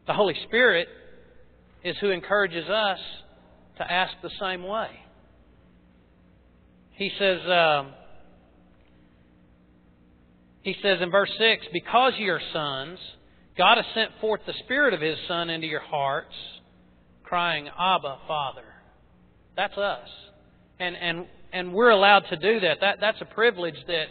the 0.06 0.12
Holy 0.12 0.34
Spirit 0.44 0.88
is 1.84 1.96
who 2.00 2.10
encourages 2.10 2.68
us 2.68 2.98
to 3.78 3.90
ask 3.90 4.12
the 4.22 4.30
same 4.40 4.62
way. 4.62 4.88
He 6.92 7.10
says, 7.18 7.40
um, 7.48 7.92
he 10.62 10.76
says 10.82 10.98
in 11.00 11.10
verse 11.10 11.30
6, 11.38 11.66
Because 11.72 12.12
ye 12.18 12.28
are 12.28 12.40
sons, 12.52 12.98
God 13.56 13.76
has 13.76 13.86
sent 13.94 14.10
forth 14.20 14.42
the 14.46 14.52
Spirit 14.64 14.94
of 14.94 15.00
His 15.00 15.16
Son 15.26 15.48
into 15.48 15.66
your 15.66 15.80
hearts, 15.80 16.34
crying, 17.24 17.68
Abba, 17.68 18.18
Father. 18.28 18.64
That's 19.56 19.76
us. 19.78 20.08
And, 20.78 20.96
and, 20.96 21.26
and 21.52 21.72
we're 21.72 21.90
allowed 21.90 22.24
to 22.30 22.36
do 22.36 22.60
that. 22.60 22.78
that. 22.80 22.98
That's 23.00 23.20
a 23.20 23.26
privilege 23.26 23.76
that, 23.86 24.06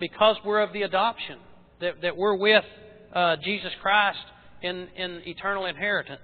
because 0.00 0.36
we're 0.44 0.60
of 0.60 0.72
the 0.72 0.82
adoption, 0.82 1.38
that, 1.80 2.02
that 2.02 2.16
we're 2.16 2.36
with 2.36 2.64
uh, 3.14 3.36
Jesus 3.42 3.70
Christ 3.82 4.18
in, 4.62 4.88
in 4.96 5.22
eternal 5.26 5.66
inheritance. 5.66 6.20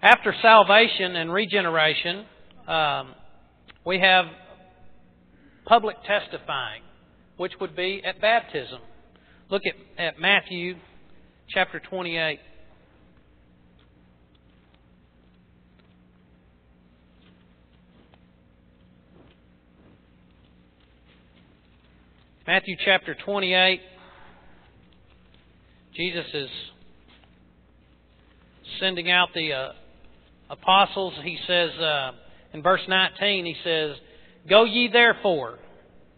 After 0.00 0.34
salvation 0.40 1.16
and 1.16 1.32
regeneration, 1.32 2.24
um, 2.68 3.14
we 3.84 3.98
have 4.00 4.26
public 5.66 5.96
testifying, 6.06 6.82
which 7.36 7.52
would 7.60 7.74
be 7.74 8.02
at 8.04 8.20
baptism. 8.20 8.80
Look 9.50 9.62
at, 9.66 10.04
at 10.04 10.20
Matthew 10.20 10.76
chapter 11.48 11.80
28. 11.80 12.38
Matthew 22.46 22.76
chapter 22.82 23.14
28. 23.14 23.80
Jesus 25.98 26.26
is 26.32 26.48
sending 28.78 29.10
out 29.10 29.30
the 29.34 29.52
uh, 29.52 29.72
apostles, 30.48 31.12
he 31.24 31.36
says 31.44 31.70
uh, 31.70 32.12
in 32.52 32.62
verse 32.62 32.82
19, 32.86 33.44
he 33.44 33.56
says, 33.64 33.96
Go 34.48 34.62
ye 34.62 34.88
therefore, 34.92 35.58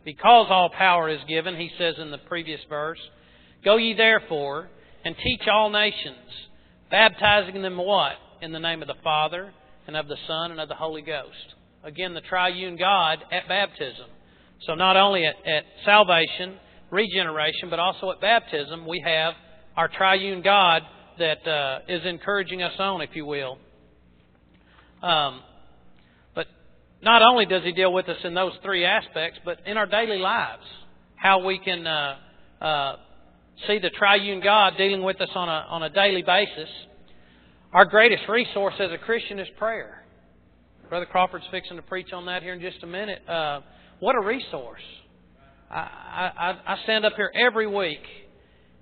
because 0.04 0.48
all 0.50 0.68
power 0.68 1.08
is 1.08 1.20
given, 1.26 1.56
he 1.56 1.70
says 1.78 1.94
in 1.96 2.10
the 2.10 2.18
previous 2.18 2.60
verse, 2.68 2.98
Go 3.64 3.78
ye 3.78 3.94
therefore, 3.94 4.68
and 5.02 5.16
teach 5.16 5.48
all 5.50 5.70
nations, 5.70 6.28
baptizing 6.90 7.62
them 7.62 7.78
what? 7.78 8.12
In 8.42 8.52
the 8.52 8.60
name 8.60 8.82
of 8.82 8.88
the 8.88 9.02
Father, 9.02 9.50
and 9.86 9.96
of 9.96 10.08
the 10.08 10.18
Son, 10.26 10.50
and 10.50 10.60
of 10.60 10.68
the 10.68 10.74
Holy 10.74 11.00
Ghost. 11.00 11.54
Again, 11.84 12.12
the 12.12 12.20
triune 12.20 12.76
God 12.76 13.20
at 13.32 13.48
baptism. 13.48 14.10
So 14.66 14.74
not 14.74 14.98
only 14.98 15.24
at, 15.24 15.36
at 15.46 15.64
salvation, 15.86 16.58
regeneration, 16.90 17.70
but 17.70 17.78
also 17.78 18.10
at 18.10 18.20
baptism, 18.20 18.86
we 18.86 19.02
have 19.06 19.32
our 19.80 19.88
triune 19.88 20.42
God 20.42 20.82
that 21.18 21.48
uh, 21.48 21.78
is 21.88 22.02
encouraging 22.04 22.62
us 22.62 22.74
on, 22.78 23.00
if 23.00 23.08
you 23.14 23.24
will. 23.24 23.56
Um, 25.02 25.40
but 26.34 26.46
not 27.02 27.22
only 27.22 27.46
does 27.46 27.62
He 27.64 27.72
deal 27.72 27.90
with 27.90 28.06
us 28.06 28.18
in 28.22 28.34
those 28.34 28.52
three 28.62 28.84
aspects, 28.84 29.38
but 29.42 29.56
in 29.64 29.78
our 29.78 29.86
daily 29.86 30.18
lives, 30.18 30.64
how 31.16 31.46
we 31.46 31.58
can 31.58 31.86
uh, 31.86 32.16
uh, 32.60 32.96
see 33.66 33.78
the 33.78 33.88
triune 33.88 34.42
God 34.42 34.74
dealing 34.76 35.02
with 35.02 35.18
us 35.18 35.30
on 35.34 35.48
a 35.48 35.64
on 35.70 35.82
a 35.82 35.88
daily 35.88 36.22
basis. 36.22 36.68
Our 37.72 37.86
greatest 37.86 38.24
resource 38.28 38.74
as 38.80 38.90
a 38.90 38.98
Christian 38.98 39.38
is 39.38 39.48
prayer. 39.56 40.04
Brother 40.90 41.06
Crawford's 41.06 41.46
fixing 41.50 41.76
to 41.76 41.82
preach 41.82 42.12
on 42.12 42.26
that 42.26 42.42
here 42.42 42.52
in 42.52 42.60
just 42.60 42.82
a 42.82 42.86
minute. 42.86 43.26
Uh, 43.26 43.60
what 44.00 44.14
a 44.14 44.20
resource! 44.20 44.82
I, 45.70 45.78
I, 46.36 46.74
I 46.74 46.76
stand 46.82 47.06
up 47.06 47.14
here 47.16 47.32
every 47.34 47.66
week 47.66 48.02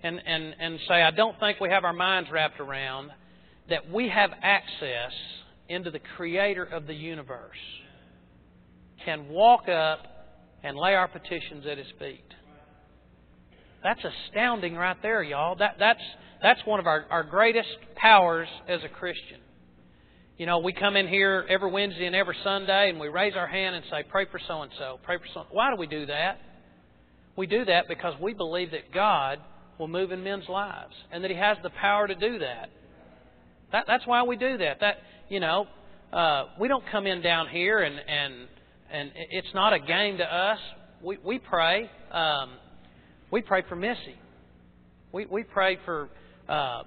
and, 0.02 0.20
and, 0.24 0.54
and 0.60 0.78
say, 0.88 1.02
I 1.02 1.10
don't 1.10 1.38
think 1.40 1.60
we 1.60 1.70
have 1.70 1.84
our 1.84 1.92
minds 1.92 2.30
wrapped 2.30 2.60
around 2.60 3.10
that 3.68 3.90
we 3.90 4.08
have 4.08 4.30
access 4.42 5.12
into 5.68 5.90
the 5.90 6.00
Creator 6.16 6.64
of 6.64 6.86
the 6.86 6.94
universe, 6.94 7.56
can 9.04 9.28
walk 9.28 9.68
up 9.68 10.00
and 10.62 10.76
lay 10.76 10.94
our 10.94 11.08
petitions 11.08 11.66
at 11.70 11.78
His 11.78 11.86
feet. 11.98 12.24
That's 13.82 14.00
astounding 14.04 14.74
right 14.74 14.96
there, 15.02 15.22
y'all. 15.22 15.56
That, 15.56 15.76
that's, 15.78 16.00
that's 16.42 16.60
one 16.64 16.80
of 16.80 16.86
our, 16.86 17.04
our 17.10 17.22
greatest 17.22 17.68
powers 17.96 18.48
as 18.68 18.80
a 18.84 18.88
Christian. 18.88 19.40
You 20.36 20.46
know, 20.46 20.58
we 20.58 20.72
come 20.72 20.96
in 20.96 21.08
here 21.08 21.44
every 21.48 21.70
Wednesday 21.70 22.06
and 22.06 22.14
every 22.14 22.36
Sunday 22.44 22.90
and 22.90 23.00
we 23.00 23.08
raise 23.08 23.34
our 23.34 23.46
hand 23.46 23.74
and 23.74 23.84
say, 23.90 24.04
Pray 24.08 24.26
for 24.30 24.40
so 24.46 24.62
and 24.62 24.70
so, 24.78 25.00
pray 25.02 25.16
for 25.18 25.24
so 25.34 25.46
Why 25.50 25.70
do 25.70 25.76
we 25.76 25.88
do 25.88 26.06
that? 26.06 26.40
We 27.36 27.46
do 27.46 27.64
that 27.64 27.88
because 27.88 28.14
we 28.20 28.34
believe 28.34 28.70
that 28.70 28.92
God 28.92 29.38
will 29.78 29.88
move 29.88 30.12
in 30.12 30.22
men's 30.22 30.48
lives 30.48 30.94
and 31.12 31.22
that 31.24 31.30
He 31.30 31.36
has 31.36 31.56
the 31.62 31.70
power 31.70 32.06
to 32.06 32.14
do 32.14 32.38
that. 32.38 32.70
that 33.72 33.84
that's 33.86 34.06
why 34.06 34.22
we 34.22 34.36
do 34.36 34.58
that. 34.58 34.80
That 34.80 34.96
you 35.28 35.40
know, 35.40 35.66
uh, 36.12 36.44
we 36.60 36.68
don't 36.68 36.84
come 36.90 37.06
in 37.06 37.22
down 37.22 37.48
here 37.48 37.80
and 37.80 37.98
and 37.98 38.34
and 38.90 39.10
it's 39.14 39.54
not 39.54 39.72
a 39.72 39.78
game 39.78 40.18
to 40.18 40.24
us. 40.24 40.58
We 41.02 41.18
we 41.24 41.38
pray. 41.38 41.90
Um, 42.12 42.50
we 43.30 43.42
pray 43.42 43.62
for 43.68 43.76
Missy. 43.76 44.16
We 45.12 45.26
we 45.26 45.42
pray 45.42 45.78
for 45.84 46.08
uh, 46.48 46.82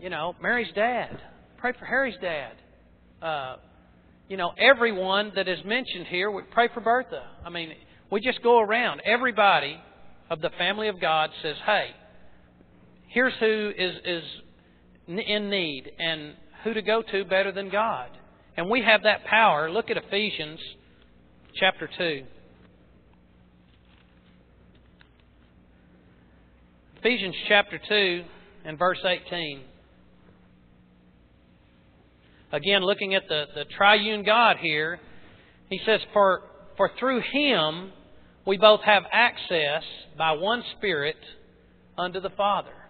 you 0.00 0.10
know 0.10 0.34
Mary's 0.40 0.72
dad. 0.74 1.20
Pray 1.58 1.72
for 1.78 1.84
Harry's 1.84 2.16
dad. 2.20 2.52
Uh, 3.22 3.56
you 4.28 4.36
know, 4.36 4.52
everyone 4.58 5.32
that 5.36 5.48
is 5.48 5.58
mentioned 5.64 6.06
here, 6.06 6.30
we 6.30 6.42
pray 6.50 6.68
for 6.72 6.80
Bertha. 6.80 7.22
I 7.44 7.50
mean, 7.50 7.72
we 8.10 8.20
just 8.20 8.42
go 8.42 8.58
around. 8.60 9.02
Everybody 9.04 9.76
of 10.30 10.40
the 10.40 10.50
family 10.58 10.88
of 10.88 11.00
God 11.00 11.30
says, 11.42 11.56
hey, 11.66 11.88
here's 13.14 13.32
who 13.38 13.72
is, 13.78 13.94
is 14.04 14.24
in 15.06 15.48
need 15.48 15.90
and 15.98 16.34
who 16.64 16.74
to 16.74 16.82
go 16.82 17.00
to 17.00 17.24
better 17.24 17.52
than 17.52 17.70
God. 17.70 18.10
And 18.56 18.68
we 18.68 18.82
have 18.82 19.04
that 19.04 19.24
power. 19.24 19.70
Look 19.70 19.88
at 19.88 19.96
Ephesians 19.96 20.58
chapter 21.54 21.88
2. 21.96 22.24
Ephesians 26.98 27.34
chapter 27.48 27.80
2 27.88 28.24
and 28.64 28.78
verse 28.78 28.98
18. 29.04 29.60
Again, 32.50 32.82
looking 32.82 33.14
at 33.14 33.28
the, 33.28 33.44
the 33.54 33.64
triune 33.76 34.24
God 34.24 34.56
here, 34.60 34.98
he 35.68 35.80
says, 35.86 36.00
for, 36.12 36.42
for 36.76 36.90
through 36.98 37.20
him 37.20 37.92
we 38.46 38.56
both 38.56 38.80
have 38.84 39.04
access 39.12 39.82
by 40.16 40.32
one 40.32 40.64
Spirit 40.76 41.16
unto 41.96 42.20
the 42.20 42.30
Father. 42.30 42.83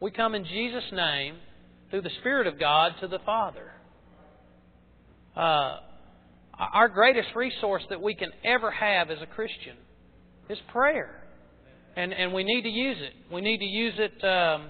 We 0.00 0.10
come 0.10 0.34
in 0.34 0.44
Jesus' 0.44 0.84
name 0.92 1.36
through 1.90 2.02
the 2.02 2.10
Spirit 2.20 2.46
of 2.46 2.58
God 2.58 2.92
to 3.00 3.08
the 3.08 3.20
Father. 3.24 3.72
Uh, 5.36 5.78
our 6.58 6.88
greatest 6.88 7.28
resource 7.34 7.82
that 7.90 8.00
we 8.00 8.14
can 8.14 8.30
ever 8.44 8.70
have 8.70 9.10
as 9.10 9.18
a 9.22 9.26
Christian 9.26 9.76
is 10.48 10.58
prayer. 10.72 11.22
And, 11.96 12.12
and 12.12 12.32
we 12.32 12.44
need 12.44 12.62
to 12.62 12.68
use 12.68 12.96
it. 13.00 13.12
We 13.32 13.40
need 13.40 13.58
to 13.58 13.64
use 13.64 13.94
it, 13.98 14.24
um, 14.24 14.68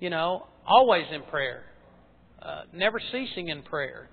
you 0.00 0.10
know, 0.10 0.46
always 0.66 1.04
in 1.12 1.22
prayer, 1.22 1.62
uh, 2.42 2.62
never 2.72 3.00
ceasing 3.12 3.48
in 3.48 3.62
prayer. 3.62 4.08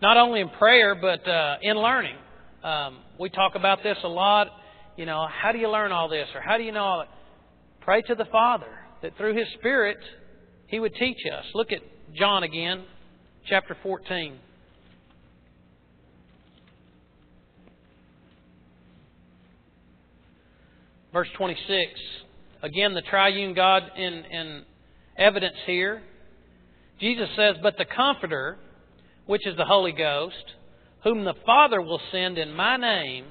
Not 0.00 0.16
only 0.16 0.40
in 0.40 0.48
prayer, 0.50 0.94
but 0.94 1.26
uh, 1.28 1.56
in 1.62 1.76
learning. 1.76 2.16
Um, 2.62 2.98
we 3.18 3.30
talk 3.30 3.54
about 3.54 3.82
this 3.82 3.96
a 4.04 4.08
lot. 4.08 4.48
You 4.96 5.06
know, 5.06 5.26
how 5.30 5.52
do 5.52 5.58
you 5.58 5.70
learn 5.70 5.92
all 5.92 6.08
this, 6.08 6.28
or 6.34 6.40
how 6.40 6.56
do 6.56 6.62
you 6.62 6.72
know 6.72 6.84
all 6.84 6.98
that? 7.00 7.08
Pray 7.80 8.02
to 8.02 8.14
the 8.14 8.26
Father 8.26 8.77
that 9.02 9.16
through 9.16 9.36
His 9.36 9.46
Spirit 9.58 9.98
He 10.66 10.80
would 10.80 10.94
teach 10.94 11.18
us. 11.32 11.44
Look 11.54 11.72
at 11.72 11.80
John 12.14 12.42
again, 12.42 12.84
chapter 13.48 13.76
14. 13.82 14.38
Verse 21.12 21.28
26. 21.36 21.90
Again, 22.62 22.94
the 22.94 23.02
triune 23.02 23.54
God 23.54 23.84
in, 23.96 24.12
in 24.12 24.62
evidence 25.16 25.56
here. 25.66 26.02
Jesus 27.00 27.28
says, 27.36 27.56
But 27.62 27.76
the 27.78 27.84
Comforter, 27.84 28.58
which 29.26 29.46
is 29.46 29.56
the 29.56 29.64
Holy 29.64 29.92
Ghost, 29.92 30.34
whom 31.04 31.24
the 31.24 31.34
Father 31.46 31.80
will 31.80 32.00
send 32.10 32.38
in 32.38 32.52
my 32.52 32.76
name, 32.76 33.26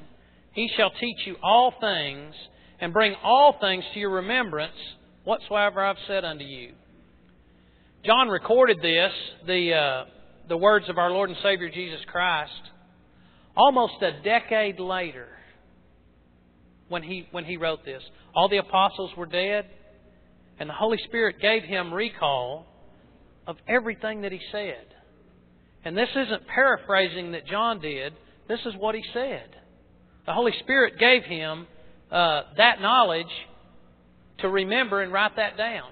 he 0.53 0.69
shall 0.75 0.89
teach 0.89 1.27
you 1.27 1.35
all 1.43 1.73
things 1.79 2.33
and 2.79 2.93
bring 2.93 3.15
all 3.23 3.57
things 3.59 3.83
to 3.93 3.99
your 3.99 4.11
remembrance 4.11 4.73
whatsoever 5.27 5.83
I've 5.83 5.97
said 6.07 6.23
unto 6.23 6.45
you. 6.45 6.71
John 8.05 8.29
recorded 8.29 8.77
this, 8.81 9.11
the, 9.45 9.73
uh, 9.73 10.05
the 10.47 10.55
words 10.55 10.87
of 10.87 10.97
our 10.97 11.11
Lord 11.11 11.29
and 11.29 11.37
Savior 11.43 11.69
Jesus 11.69 11.99
Christ, 12.09 12.53
almost 13.53 13.95
a 14.01 14.23
decade 14.23 14.79
later 14.79 15.27
when 16.87 17.03
he, 17.03 17.27
when 17.31 17.43
he 17.43 17.57
wrote 17.57 17.83
this. 17.83 18.01
All 18.33 18.47
the 18.47 18.59
apostles 18.59 19.11
were 19.17 19.25
dead, 19.25 19.65
and 20.59 20.69
the 20.69 20.73
Holy 20.73 20.97
Spirit 21.09 21.41
gave 21.41 21.63
him 21.63 21.93
recall 21.93 22.65
of 23.45 23.57
everything 23.67 24.21
that 24.21 24.31
he 24.31 24.39
said. 24.53 24.85
And 25.83 25.97
this 25.97 26.09
isn't 26.15 26.47
paraphrasing 26.47 27.33
that 27.33 27.45
John 27.47 27.81
did, 27.81 28.13
this 28.47 28.61
is 28.65 28.75
what 28.79 28.95
he 28.95 29.03
said. 29.13 29.49
The 30.25 30.31
Holy 30.31 30.53
Spirit 30.61 30.97
gave 30.97 31.23
him 31.23 31.67
uh, 32.09 32.43
that 32.55 32.79
knowledge 32.79 33.27
to 34.39 34.49
remember 34.49 35.01
and 35.01 35.11
write 35.11 35.35
that 35.35 35.57
down. 35.57 35.91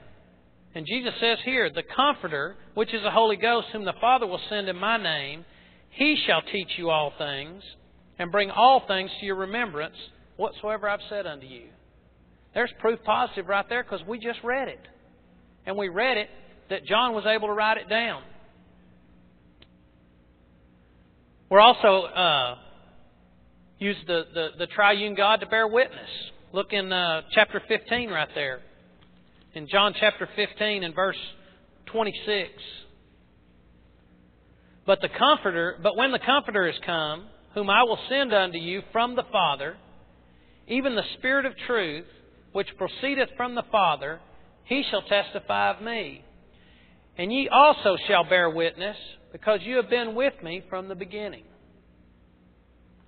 And 0.74 0.86
Jesus 0.86 1.14
says 1.20 1.38
here, 1.46 1.70
the 1.70 1.84
Comforter, 1.84 2.56
which 2.74 2.94
is 2.94 3.02
the 3.02 3.12
Holy 3.12 3.38
Ghost, 3.38 3.68
whom 3.72 3.86
the 3.86 3.94
Father 4.02 4.28
will 4.28 4.42
send 4.50 4.68
in 4.68 4.76
my 4.76 5.02
name, 5.02 5.46
he 5.92 6.22
shall 6.28 6.42
teach 6.42 6.68
you 6.78 6.90
all 6.90 7.14
things 7.18 7.64
and 8.20 8.32
bring 8.32 8.52
all 8.52 8.84
things 8.86 9.10
to 9.20 9.26
your 9.26 9.36
remembrance 9.36 9.96
whatsoever 10.36 10.90
I've 10.90 11.00
said 11.10 11.26
unto 11.26 11.46
you. 11.46 11.68
There's 12.54 12.72
proof 12.80 13.00
positive 13.06 13.48
right 13.48 13.68
there 13.70 13.84
because 13.84 14.06
we 14.06 14.20
just 14.20 14.40
read 14.44 14.68
it. 14.68 14.82
And 15.66 15.78
we 15.78 15.90
read 15.90 16.18
it 16.18 16.30
that 16.70 16.86
John 16.86 17.14
was 17.14 17.26
able 17.26 17.48
to 17.48 17.54
write 17.54 17.78
it 17.78 17.90
down. 17.90 18.24
We're 21.50 21.60
also 21.60 22.08
uh, 22.08 22.56
use 23.78 23.98
the, 24.08 24.24
the, 24.34 24.48
the, 24.60 24.68
triune 24.68 25.16
God 25.16 25.42
to 25.42 25.46
bear 25.46 25.68
witness. 25.68 26.10
Look 26.56 26.72
in 26.72 26.90
uh, 26.90 27.24
chapter 27.34 27.62
15 27.68 28.10
right 28.10 28.30
there. 28.34 28.62
In 29.56 29.68
John 29.68 29.94
chapter 30.00 30.26
15 30.38 30.86
and 30.86 30.96
verse 30.96 31.18
26. 31.88 32.50
But 34.86 35.02
the 35.02 35.10
Comforter, 35.10 35.78
but 35.84 35.98
when 35.98 36.14
the 36.14 36.20
Comforter 36.26 36.66
is 36.66 36.76
come, 36.86 37.26
whom 37.56 37.70
I 37.70 37.84
will 37.84 38.00
send 38.08 38.34
unto 38.34 38.58
you 38.58 38.84
from 38.94 39.18
the 39.18 39.26
Father, 39.34 39.76
even 40.70 40.96
the 40.96 41.04
Spirit 41.18 41.46
of 41.46 41.52
truth, 41.68 42.06
which 42.54 42.70
proceedeth 42.78 43.32
from 43.36 43.56
the 43.56 43.66
Father, 43.70 44.22
he 44.64 44.82
shall 44.90 45.02
testify 45.02 45.72
of 45.72 45.82
me. 45.82 46.24
And 47.18 47.34
ye 47.34 47.50
also 47.50 47.98
shall 48.08 48.24
bear 48.24 48.50
witness, 48.50 48.96
because 49.34 49.60
you 49.64 49.76
have 49.76 49.90
been 49.90 50.16
with 50.16 50.42
me 50.42 50.64
from 50.70 50.88
the 50.88 50.96
beginning. 50.96 51.44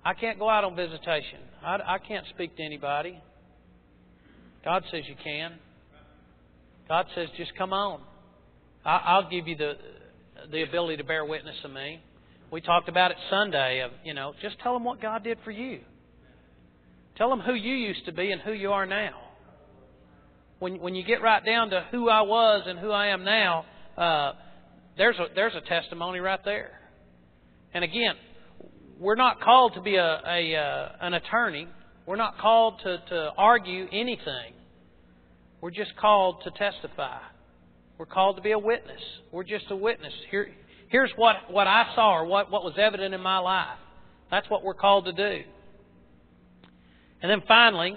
I 0.04 0.12
can't 0.12 0.38
go 0.38 0.50
out 0.50 0.64
on 0.64 0.76
visitation. 0.76 1.40
I, 1.64 1.78
I 1.94 1.98
can't 2.06 2.26
speak 2.34 2.54
to 2.58 2.62
anybody. 2.62 3.22
God 4.64 4.84
says 4.90 5.02
you 5.06 5.14
can. 5.22 5.52
God 6.88 7.06
says 7.14 7.28
just 7.36 7.52
come 7.56 7.72
on. 7.72 8.00
I'll 8.84 9.28
give 9.28 9.46
you 9.46 9.56
the 9.56 9.74
the 10.50 10.62
ability 10.62 10.98
to 10.98 11.04
bear 11.04 11.24
witness 11.24 11.56
of 11.64 11.72
me. 11.72 12.00
We 12.50 12.60
talked 12.60 12.88
about 12.88 13.10
it 13.10 13.16
Sunday. 13.30 13.80
Of 13.80 13.90
you 14.04 14.14
know, 14.14 14.34
just 14.40 14.58
tell 14.60 14.72
them 14.72 14.84
what 14.84 15.00
God 15.02 15.24
did 15.24 15.38
for 15.44 15.50
you. 15.50 15.80
Tell 17.16 17.30
them 17.30 17.40
who 17.40 17.54
you 17.54 17.74
used 17.74 18.06
to 18.06 18.12
be 18.12 18.30
and 18.30 18.40
who 18.40 18.52
you 18.52 18.70
are 18.70 18.86
now. 18.86 19.10
When, 20.60 20.80
when 20.80 20.94
you 20.94 21.04
get 21.04 21.20
right 21.20 21.44
down 21.44 21.70
to 21.70 21.84
who 21.90 22.08
I 22.08 22.22
was 22.22 22.62
and 22.66 22.78
who 22.78 22.92
I 22.92 23.08
am 23.08 23.24
now, 23.24 23.64
uh, 23.96 24.32
there's, 24.96 25.16
a, 25.18 25.26
there's 25.34 25.54
a 25.54 25.68
testimony 25.68 26.20
right 26.20 26.38
there. 26.44 26.80
And 27.74 27.82
again, 27.84 28.14
we're 28.98 29.16
not 29.16 29.40
called 29.40 29.74
to 29.74 29.80
be 29.80 29.96
a, 29.96 30.20
a 30.26 30.56
uh, 30.56 30.88
an 31.00 31.14
attorney. 31.14 31.68
We're 32.08 32.16
not 32.16 32.38
called 32.38 32.80
to, 32.84 33.02
to 33.10 33.32
argue 33.36 33.86
anything. 33.92 34.54
We're 35.60 35.70
just 35.70 35.94
called 36.00 36.42
to 36.44 36.50
testify. 36.52 37.18
We're 37.98 38.06
called 38.06 38.36
to 38.36 38.42
be 38.42 38.52
a 38.52 38.58
witness. 38.58 39.02
We're 39.30 39.44
just 39.44 39.66
a 39.68 39.76
witness. 39.76 40.14
Here, 40.30 40.48
here's 40.88 41.12
what, 41.16 41.36
what 41.50 41.66
I 41.66 41.92
saw 41.94 42.16
or 42.16 42.24
what, 42.24 42.50
what 42.50 42.64
was 42.64 42.72
evident 42.78 43.12
in 43.12 43.20
my 43.20 43.36
life. 43.40 43.76
That's 44.30 44.48
what 44.48 44.64
we're 44.64 44.72
called 44.72 45.04
to 45.04 45.12
do. 45.12 45.42
And 47.20 47.30
then 47.30 47.42
finally, 47.46 47.94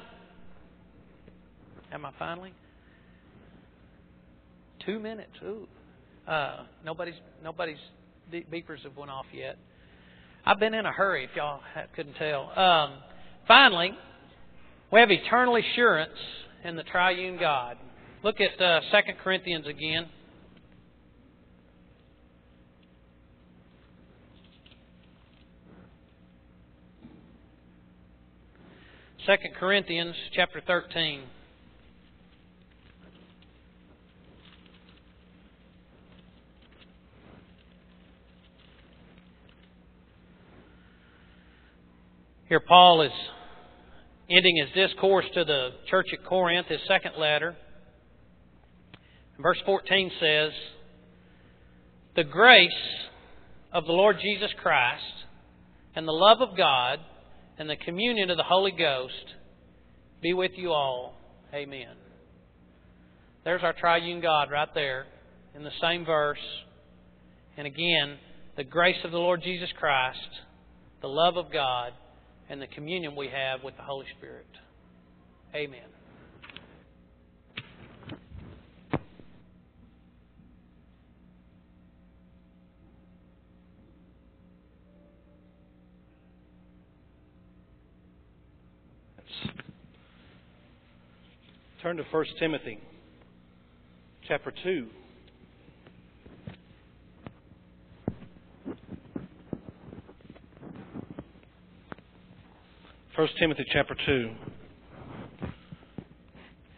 am 1.93 2.05
I 2.05 2.11
finally? 2.19 2.53
Two 4.85 4.99
minutes. 4.99 5.31
Ooh. 5.41 5.67
Uh, 6.27 6.65
nobody's 6.83 7.15
nobody's 7.41 7.77
beepers 8.29 8.83
have 8.83 8.97
went 8.97 9.09
off 9.09 9.27
yet. 9.33 9.57
I've 10.45 10.59
been 10.59 10.73
in 10.73 10.85
a 10.85 10.91
hurry. 10.91 11.23
If 11.23 11.29
y'all 11.37 11.61
couldn't 11.95 12.15
tell. 12.15 12.51
Um, 12.59 12.93
finally, 13.51 13.91
we 14.93 14.99
have 15.01 15.11
eternal 15.11 15.57
assurance 15.57 16.17
in 16.63 16.77
the 16.77 16.83
Triune 16.83 17.37
God. 17.37 17.75
Look 18.23 18.37
at 18.39 18.61
uh, 18.61 18.79
2 18.79 18.97
Corinthians 19.21 19.67
again. 19.67 20.05
2 29.25 29.33
Corinthians 29.59 30.15
chapter 30.33 30.61
13. 30.65 31.23
Here, 42.47 42.61
Paul 42.61 43.01
is 43.01 43.11
ending 44.35 44.57
his 44.57 44.73
discourse 44.73 45.25
to 45.33 45.43
the 45.43 45.69
church 45.89 46.07
at 46.13 46.25
Corinth, 46.25 46.67
his 46.67 46.79
second 46.87 47.13
letter. 47.17 47.55
Verse 49.39 49.57
14 49.65 50.11
says, 50.19 50.51
The 52.15 52.23
grace 52.23 52.69
of 53.71 53.85
the 53.85 53.91
Lord 53.91 54.17
Jesus 54.21 54.51
Christ 54.61 55.03
and 55.95 56.07
the 56.07 56.11
love 56.11 56.41
of 56.41 56.55
God 56.55 56.99
and 57.57 57.69
the 57.69 57.75
communion 57.75 58.29
of 58.29 58.37
the 58.37 58.43
Holy 58.43 58.71
Ghost 58.71 59.35
be 60.21 60.33
with 60.33 60.51
you 60.55 60.71
all. 60.71 61.15
Amen. 61.53 61.95
There's 63.43 63.63
our 63.63 63.73
triune 63.73 64.21
God 64.21 64.51
right 64.51 64.69
there 64.73 65.05
in 65.55 65.63
the 65.63 65.71
same 65.81 66.05
verse 66.05 66.37
And 67.57 67.67
again, 67.67 68.17
the 68.55 68.63
grace 68.63 68.97
of 69.03 69.11
the 69.11 69.17
Lord 69.17 69.41
Jesus 69.43 69.69
Christ, 69.79 70.19
the 71.01 71.07
love 71.07 71.37
of 71.37 71.51
God, 71.51 71.93
and 72.51 72.61
the 72.61 72.67
communion 72.67 73.15
we 73.15 73.29
have 73.29 73.63
with 73.63 73.77
the 73.77 73.81
Holy 73.81 74.05
Spirit. 74.17 74.45
Amen. 75.55 75.79
Turn 91.81 91.95
to 91.95 92.03
1 92.03 92.25
Timothy 92.37 92.79
chapter 94.27 94.53
2. 94.61 94.87
First 103.21 103.37
Timothy 103.37 103.65
chapter 103.71 103.95
two. 104.03 104.31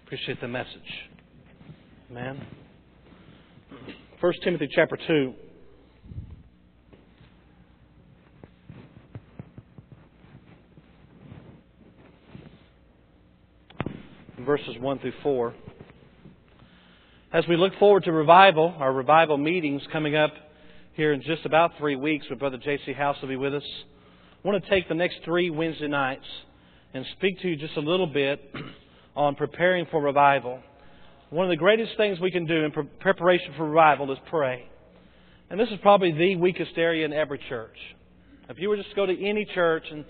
Appreciate 0.06 0.42
the 0.42 0.48
message. 0.50 0.68
Man. 2.10 2.46
First 4.20 4.40
Timothy 4.44 4.68
chapter 4.76 4.98
two. 5.08 5.34
verses 14.46 14.76
1 14.82 15.00
through 15.00 15.14
4. 15.24 15.54
As 17.32 17.46
we 17.48 17.56
look 17.56 17.72
forward 17.80 18.04
to 18.04 18.12
revival, 18.12 18.76
our 18.80 18.92
revival 18.92 19.38
meetings 19.38 19.82
coming 19.94 20.18
up 20.18 20.34
here 20.96 21.14
in 21.14 21.22
just 21.22 21.46
about 21.46 21.72
three 21.78 21.96
weeks, 21.96 22.30
where 22.30 22.38
Brother 22.38 22.58
J.C. 22.58 22.92
House 22.92 23.16
will 23.22 23.30
be 23.30 23.38
with 23.38 23.56
us, 23.56 23.64
I 24.44 24.50
want 24.50 24.62
to 24.62 24.70
take 24.70 24.90
the 24.90 24.96
next 24.96 25.20
three 25.24 25.50
Wednesday 25.50 25.88
nights 25.88 26.26
and 26.94 27.06
speak 27.18 27.40
to 27.42 27.48
you 27.48 27.56
just 27.56 27.78
a 27.78 27.80
little 27.80 28.08
bit 28.08 28.54
on 29.16 29.36
preparing 29.36 29.86
for 29.90 30.02
revival. 30.02 30.60
One 31.30 31.46
of 31.46 31.50
the 31.50 31.56
greatest 31.56 31.96
things 31.96 32.20
we 32.20 32.30
can 32.30 32.46
do 32.46 32.66
in 32.66 32.72
pre- 32.72 32.84
preparation 33.00 33.54
for 33.56 33.70
revival 33.70 34.12
is 34.12 34.18
pray. 34.30 34.66
And 35.50 35.58
this 35.58 35.70
is 35.70 35.80
probably 35.82 36.12
the 36.12 36.36
weakest 36.36 36.74
area 36.76 37.06
in 37.06 37.14
every 37.14 37.40
church. 37.48 37.78
If 38.50 38.58
you 38.60 38.68
were 38.68 38.76
just 38.76 38.90
to 38.90 38.96
go 38.98 39.06
to 39.06 39.14
any 39.14 39.48
church 39.56 39.86
and 39.90 40.04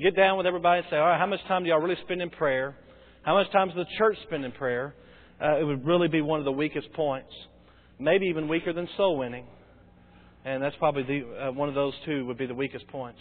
get 0.00 0.14
down 0.14 0.36
with 0.36 0.46
everybody 0.46 0.82
and 0.82 0.86
say, 0.88 0.96
all 0.96 1.06
right, 1.06 1.18
how 1.18 1.26
much 1.26 1.40
time 1.48 1.64
do 1.64 1.70
y'all 1.70 1.80
really 1.80 1.98
spend 2.04 2.22
in 2.22 2.30
prayer? 2.30 2.76
How 3.22 3.34
much 3.34 3.50
time 3.50 3.66
does 3.66 3.76
the 3.76 3.86
church 3.98 4.16
spend 4.28 4.44
in 4.44 4.52
prayer? 4.52 4.94
Uh, 5.42 5.58
it 5.58 5.64
would 5.64 5.84
really 5.84 6.06
be 6.06 6.22
one 6.22 6.38
of 6.38 6.44
the 6.44 6.52
weakest 6.52 6.92
points. 6.92 7.32
Maybe 7.98 8.26
even 8.26 8.46
weaker 8.46 8.72
than 8.72 8.88
soul 8.96 9.18
winning. 9.18 9.46
And 10.44 10.62
that's 10.62 10.76
probably 10.76 11.02
the, 11.02 11.48
uh, 11.48 11.52
one 11.52 11.68
of 11.68 11.74
those 11.74 11.94
two 12.06 12.24
would 12.26 12.38
be 12.38 12.46
the 12.46 12.54
weakest 12.54 12.86
points. 12.86 13.18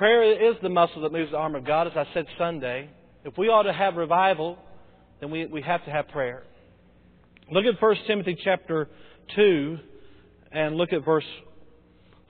Prayer 0.00 0.50
is 0.50 0.56
the 0.62 0.70
muscle 0.70 1.02
that 1.02 1.12
moves 1.12 1.30
the 1.30 1.36
arm 1.36 1.54
of 1.54 1.66
God, 1.66 1.86
as 1.86 1.92
I 1.94 2.06
said 2.14 2.24
Sunday. 2.38 2.88
If 3.22 3.36
we 3.36 3.48
ought 3.48 3.64
to 3.64 3.72
have 3.74 3.96
revival, 3.96 4.56
then 5.20 5.30
we, 5.30 5.44
we 5.44 5.60
have 5.60 5.84
to 5.84 5.90
have 5.90 6.08
prayer. 6.08 6.42
Look 7.52 7.66
at 7.66 7.82
1 7.82 7.96
Timothy 8.06 8.34
chapter 8.42 8.88
2 9.36 9.78
and 10.52 10.76
look 10.76 10.94
at 10.94 11.04
verse 11.04 11.26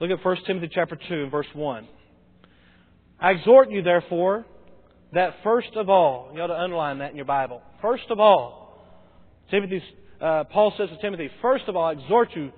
look 0.01 0.11
at 0.11 0.21
1 0.21 0.37
Timothy 0.45 0.69
chapter 0.69 0.97
2 0.97 1.13
and 1.13 1.31
verse 1.31 1.47
1. 1.53 1.87
I 3.21 3.31
exhort 3.31 3.71
you 3.71 3.81
therefore 3.83 4.45
that 5.13 5.35
first 5.41 5.73
of 5.77 5.87
all, 5.87 6.29
you 6.35 6.41
ought 6.41 6.47
to 6.47 6.59
underline 6.59 6.97
that 6.97 7.11
in 7.11 7.15
your 7.15 7.23
Bible. 7.23 7.61
First 7.81 8.03
of 8.09 8.19
all, 8.19 8.85
Timothy's, 9.49 9.81
uh, 10.19 10.43
Paul 10.51 10.73
says 10.77 10.89
to 10.89 10.97
Timothy, 10.97 11.29
first 11.41 11.69
of 11.69 11.77
all, 11.77 11.85
I 11.85 11.93
exhort 11.93 12.35
you, 12.35 12.51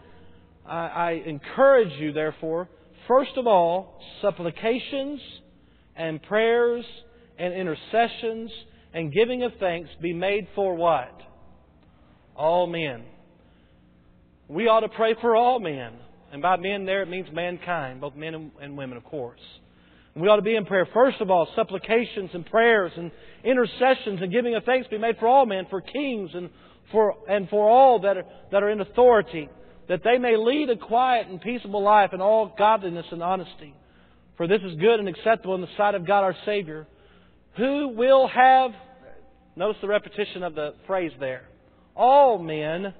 I, 0.65 0.87
I 0.87 1.11
encourage 1.27 1.93
you, 1.99 2.13
therefore, 2.13 2.67
first 3.07 3.31
of 3.37 3.47
all, 3.47 3.99
supplications 4.21 5.19
and 5.95 6.21
prayers 6.23 6.85
and 7.37 7.53
intercessions 7.53 8.51
and 8.93 9.11
giving 9.11 9.43
of 9.43 9.51
thanks 9.59 9.89
be 10.01 10.13
made 10.13 10.47
for 10.55 10.75
what? 10.75 11.11
All 12.35 12.67
men. 12.67 13.03
We 14.47 14.67
ought 14.67 14.81
to 14.81 14.89
pray 14.89 15.15
for 15.21 15.35
all 15.35 15.59
men. 15.59 15.93
And 16.31 16.41
by 16.41 16.57
men 16.57 16.85
there 16.85 17.03
it 17.03 17.09
means 17.09 17.27
mankind, 17.31 18.01
both 18.01 18.15
men 18.15 18.51
and 18.59 18.75
women, 18.77 18.97
of 18.97 19.03
course. 19.03 19.39
We 20.15 20.27
ought 20.27 20.37
to 20.37 20.41
be 20.43 20.55
in 20.55 20.65
prayer. 20.65 20.87
First 20.93 21.21
of 21.21 21.31
all, 21.31 21.47
supplications 21.55 22.31
and 22.33 22.45
prayers 22.45 22.91
and 22.95 23.11
intercessions 23.43 24.19
and 24.21 24.31
giving 24.31 24.55
of 24.55 24.63
thanks 24.63 24.87
be 24.87 24.97
made 24.97 25.17
for 25.19 25.27
all 25.27 25.45
men, 25.45 25.65
for 25.69 25.81
kings 25.81 26.31
and 26.33 26.49
for, 26.91 27.15
and 27.27 27.49
for 27.49 27.67
all 27.67 27.99
that 28.01 28.17
are, 28.17 28.25
that 28.51 28.63
are 28.63 28.69
in 28.69 28.81
authority, 28.81 29.49
that 29.89 30.03
they 30.03 30.17
may 30.17 30.37
lead 30.37 30.69
a 30.69 30.77
quiet 30.77 31.27
and 31.27 31.41
peaceable 31.41 31.83
life 31.83 32.11
in 32.13 32.21
all 32.21 32.53
godliness 32.57 33.05
and 33.11 33.21
honesty. 33.21 33.73
For 34.37 34.47
this 34.47 34.61
is 34.63 34.79
good 34.79 34.99
and 34.99 35.07
acceptable 35.07 35.55
in 35.55 35.61
the 35.61 35.67
sight 35.77 35.95
of 35.95 36.07
God 36.07 36.23
our 36.23 36.35
Savior, 36.45 36.87
who 37.57 37.89
will 37.89 38.27
have, 38.27 38.71
notice 39.55 39.77
the 39.81 39.87
repetition 39.87 40.43
of 40.43 40.55
the 40.55 40.73
phrase 40.87 41.11
there, 41.19 41.43
all 41.95 42.39
men, 42.39 42.93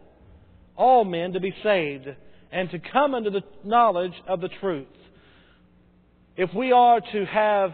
all 0.75 1.03
men 1.03 1.33
to 1.33 1.39
be 1.39 1.53
saved 1.63 2.07
and 2.51 2.69
to 2.69 2.79
come 2.79 3.15
unto 3.15 3.31
the 3.31 3.41
knowledge 3.63 4.13
of 4.27 4.41
the 4.41 4.49
truth. 4.61 4.87
If 6.37 6.53
we 6.53 6.71
are 6.71 6.99
to 6.99 7.25
have 7.25 7.71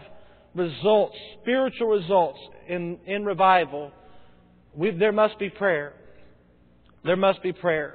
results, 0.54 1.16
spiritual 1.42 1.88
results 1.88 2.38
in, 2.68 2.98
in 3.06 3.24
revival, 3.24 3.92
we, 4.74 4.90
there 4.90 5.12
must 5.12 5.38
be 5.38 5.50
prayer. 5.50 5.92
There 7.04 7.16
must 7.16 7.42
be 7.42 7.52
prayer. 7.52 7.94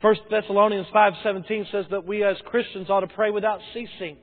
1 0.00 0.16
Thessalonians 0.30 0.86
5.17 0.94 1.70
says 1.70 1.84
that 1.90 2.06
we 2.06 2.24
as 2.24 2.36
Christians 2.46 2.88
ought 2.88 3.00
to 3.00 3.06
pray 3.08 3.30
without 3.30 3.60
ceasing. 3.74 4.16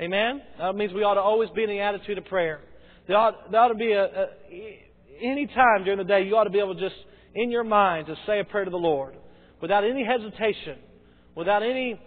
Amen? 0.00 0.42
That 0.58 0.74
means 0.74 0.92
we 0.92 1.04
ought 1.04 1.14
to 1.14 1.20
always 1.20 1.48
be 1.50 1.62
in 1.62 1.70
the 1.70 1.80
attitude 1.80 2.18
of 2.18 2.24
prayer. 2.24 2.60
There 3.06 3.16
ought, 3.16 3.50
there 3.50 3.60
ought 3.60 3.68
to 3.68 3.74
be 3.74 3.92
a, 3.92 4.04
a 4.04 4.26
any 5.22 5.46
time 5.46 5.84
during 5.84 5.98
the 5.98 6.04
day 6.04 6.24
you 6.24 6.36
ought 6.36 6.44
to 6.44 6.50
be 6.50 6.58
able 6.58 6.74
to 6.74 6.80
just 6.80 6.96
in 7.34 7.50
your 7.50 7.64
mind 7.64 8.06
to 8.08 8.16
say 8.26 8.40
a 8.40 8.44
prayer 8.44 8.64
to 8.64 8.70
the 8.70 8.76
Lord 8.76 9.14
without 9.62 9.84
any 9.84 10.04
hesitation, 10.04 10.78
without 11.34 11.62
any 11.62 12.00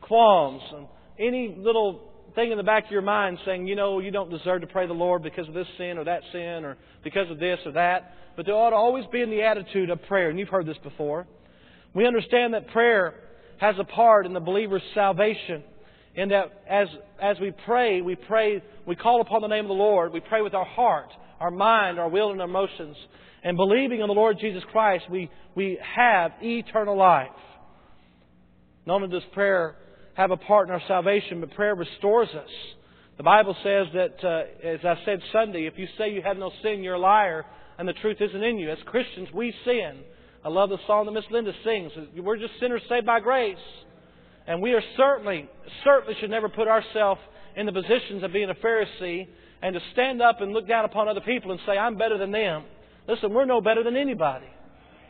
qualms, 0.00 0.62
and 0.72 0.86
any 1.18 1.54
little 1.58 2.12
thing 2.34 2.50
in 2.50 2.56
the 2.56 2.64
back 2.64 2.86
of 2.86 2.90
your 2.90 3.02
mind 3.02 3.38
saying, 3.44 3.66
you 3.66 3.76
know, 3.76 4.00
you 4.00 4.10
don't 4.10 4.30
deserve 4.30 4.60
to 4.60 4.66
pray 4.66 4.86
the 4.86 4.92
Lord 4.92 5.22
because 5.22 5.46
of 5.48 5.54
this 5.54 5.66
sin 5.76 5.98
or 5.98 6.04
that 6.04 6.22
sin 6.32 6.64
or 6.64 6.76
because 7.02 7.30
of 7.30 7.38
this 7.38 7.58
or 7.66 7.72
that. 7.72 8.14
But 8.36 8.46
there 8.46 8.54
ought 8.54 8.70
to 8.70 8.76
always 8.76 9.04
be 9.12 9.20
in 9.20 9.30
the 9.30 9.42
attitude 9.42 9.90
of 9.90 10.02
prayer. 10.04 10.30
And 10.30 10.38
you've 10.38 10.48
heard 10.48 10.66
this 10.66 10.78
before. 10.82 11.26
We 11.94 12.06
understand 12.06 12.54
that 12.54 12.68
prayer 12.68 13.14
has 13.58 13.76
a 13.78 13.84
part 13.84 14.26
in 14.26 14.32
the 14.32 14.40
believer's 14.40 14.82
salvation. 14.94 15.62
In 16.16 16.28
that 16.28 16.62
as, 16.68 16.88
as 17.20 17.36
we 17.40 17.52
pray, 17.64 18.00
we 18.00 18.14
pray, 18.14 18.62
we 18.86 18.94
call 18.94 19.20
upon 19.20 19.42
the 19.42 19.48
name 19.48 19.64
of 19.64 19.68
the 19.68 19.74
Lord. 19.74 20.12
We 20.12 20.20
pray 20.20 20.42
with 20.42 20.54
our 20.54 20.64
heart, 20.64 21.08
our 21.40 21.50
mind, 21.50 21.98
our 21.98 22.08
will, 22.08 22.30
and 22.30 22.40
our 22.40 22.48
emotions. 22.48 22.96
And 23.42 23.56
believing 23.56 24.00
in 24.00 24.06
the 24.06 24.14
Lord 24.14 24.38
Jesus 24.40 24.62
Christ, 24.70 25.04
we, 25.10 25.30
we 25.54 25.78
have 25.96 26.32
eternal 26.40 26.96
life. 26.96 27.28
Not 28.86 29.02
only 29.02 29.08
does 29.08 29.28
prayer 29.32 29.76
have 30.14 30.30
a 30.30 30.36
part 30.36 30.68
in 30.68 30.74
our 30.74 30.82
salvation, 30.86 31.40
but 31.40 31.50
prayer 31.54 31.74
restores 31.74 32.28
us. 32.28 32.50
The 33.16 33.22
Bible 33.22 33.56
says 33.62 33.86
that, 33.94 34.24
uh, 34.24 34.68
as 34.68 34.80
I 34.84 35.04
said 35.04 35.20
Sunday, 35.32 35.66
if 35.66 35.74
you 35.76 35.86
say 35.98 36.12
you 36.12 36.22
have 36.22 36.36
no 36.36 36.50
sin, 36.62 36.82
you're 36.82 36.94
a 36.94 36.98
liar, 36.98 37.44
and 37.78 37.88
the 37.88 37.92
truth 37.92 38.18
isn't 38.20 38.42
in 38.42 38.58
you. 38.58 38.70
As 38.70 38.78
Christians, 38.86 39.28
we 39.32 39.54
sin. 39.64 40.00
I 40.44 40.50
love 40.50 40.68
the 40.68 40.78
song 40.86 41.06
that 41.06 41.12
Miss 41.12 41.24
Linda 41.30 41.52
sings. 41.64 41.90
We're 42.18 42.36
just 42.36 42.52
sinners 42.60 42.82
saved 42.88 43.06
by 43.06 43.20
grace. 43.20 43.56
And 44.46 44.60
we 44.60 44.74
are 44.74 44.82
certainly, 44.96 45.48
certainly 45.84 46.14
should 46.20 46.28
never 46.28 46.50
put 46.50 46.68
ourselves 46.68 47.20
in 47.56 47.64
the 47.64 47.72
positions 47.72 48.22
of 48.22 48.30
being 48.32 48.50
a 48.50 48.54
Pharisee 48.54 49.26
and 49.62 49.72
to 49.72 49.80
stand 49.92 50.20
up 50.20 50.42
and 50.42 50.52
look 50.52 50.68
down 50.68 50.84
upon 50.84 51.08
other 51.08 51.22
people 51.22 51.50
and 51.50 51.60
say, 51.64 51.78
I'm 51.78 51.96
better 51.96 52.18
than 52.18 52.30
them. 52.30 52.64
Listen, 53.08 53.32
we're 53.32 53.46
no 53.46 53.62
better 53.62 53.82
than 53.82 53.96
anybody. 53.96 54.44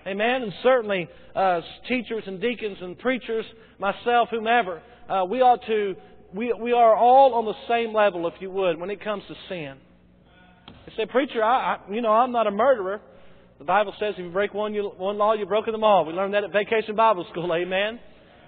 Amen. 0.07 0.43
And 0.43 0.53
certainly, 0.63 1.09
uh, 1.35 1.63
teachers 1.89 2.23
and 2.29 2.41
deacons 2.41 2.79
and 2.81 2.97
preachers, 2.97 3.45
myself, 3.81 4.29
whomever, 4.31 4.83
uh, 5.09 5.25
we 5.29 5.41
ought 5.41 5.67
to, 5.67 5.97
we, 6.33 6.53
we 6.53 6.73
are 6.73 6.95
all 6.95 7.35
on 7.35 7.45
the 7.45 7.55
same 7.69 7.93
level, 7.93 8.29
if 8.29 8.35
you 8.39 8.51
would, 8.53 8.79
when 8.79 8.91
it 8.91 9.03
comes 9.03 9.25
to 9.27 9.35
sin. 9.49 9.75
You 10.87 10.93
say, 10.97 11.07
preacher, 11.07 11.43
I, 11.43 11.75
I, 11.75 11.93
you 11.93 12.03
know, 12.03 12.13
I'm 12.13 12.31
not 12.31 12.47
a 12.47 12.53
murderer. 12.53 13.01
The 13.59 13.65
Bible 13.65 13.95
says 14.01 14.15
if 14.19 14.25
you 14.25 14.31
break 14.31 14.53
one, 14.53 14.75
you, 14.75 14.91
one 14.97 15.17
law, 15.17 15.35
you've 15.35 15.49
broken 15.49 15.73
them 15.73 15.85
all. 15.85 16.05
We 16.05 16.13
learned 16.13 16.35
that 16.35 16.45
at 16.45 16.53
Vacation 16.53 16.97
Bible 16.97 17.25
School, 17.31 17.53
amen? 17.55 18.01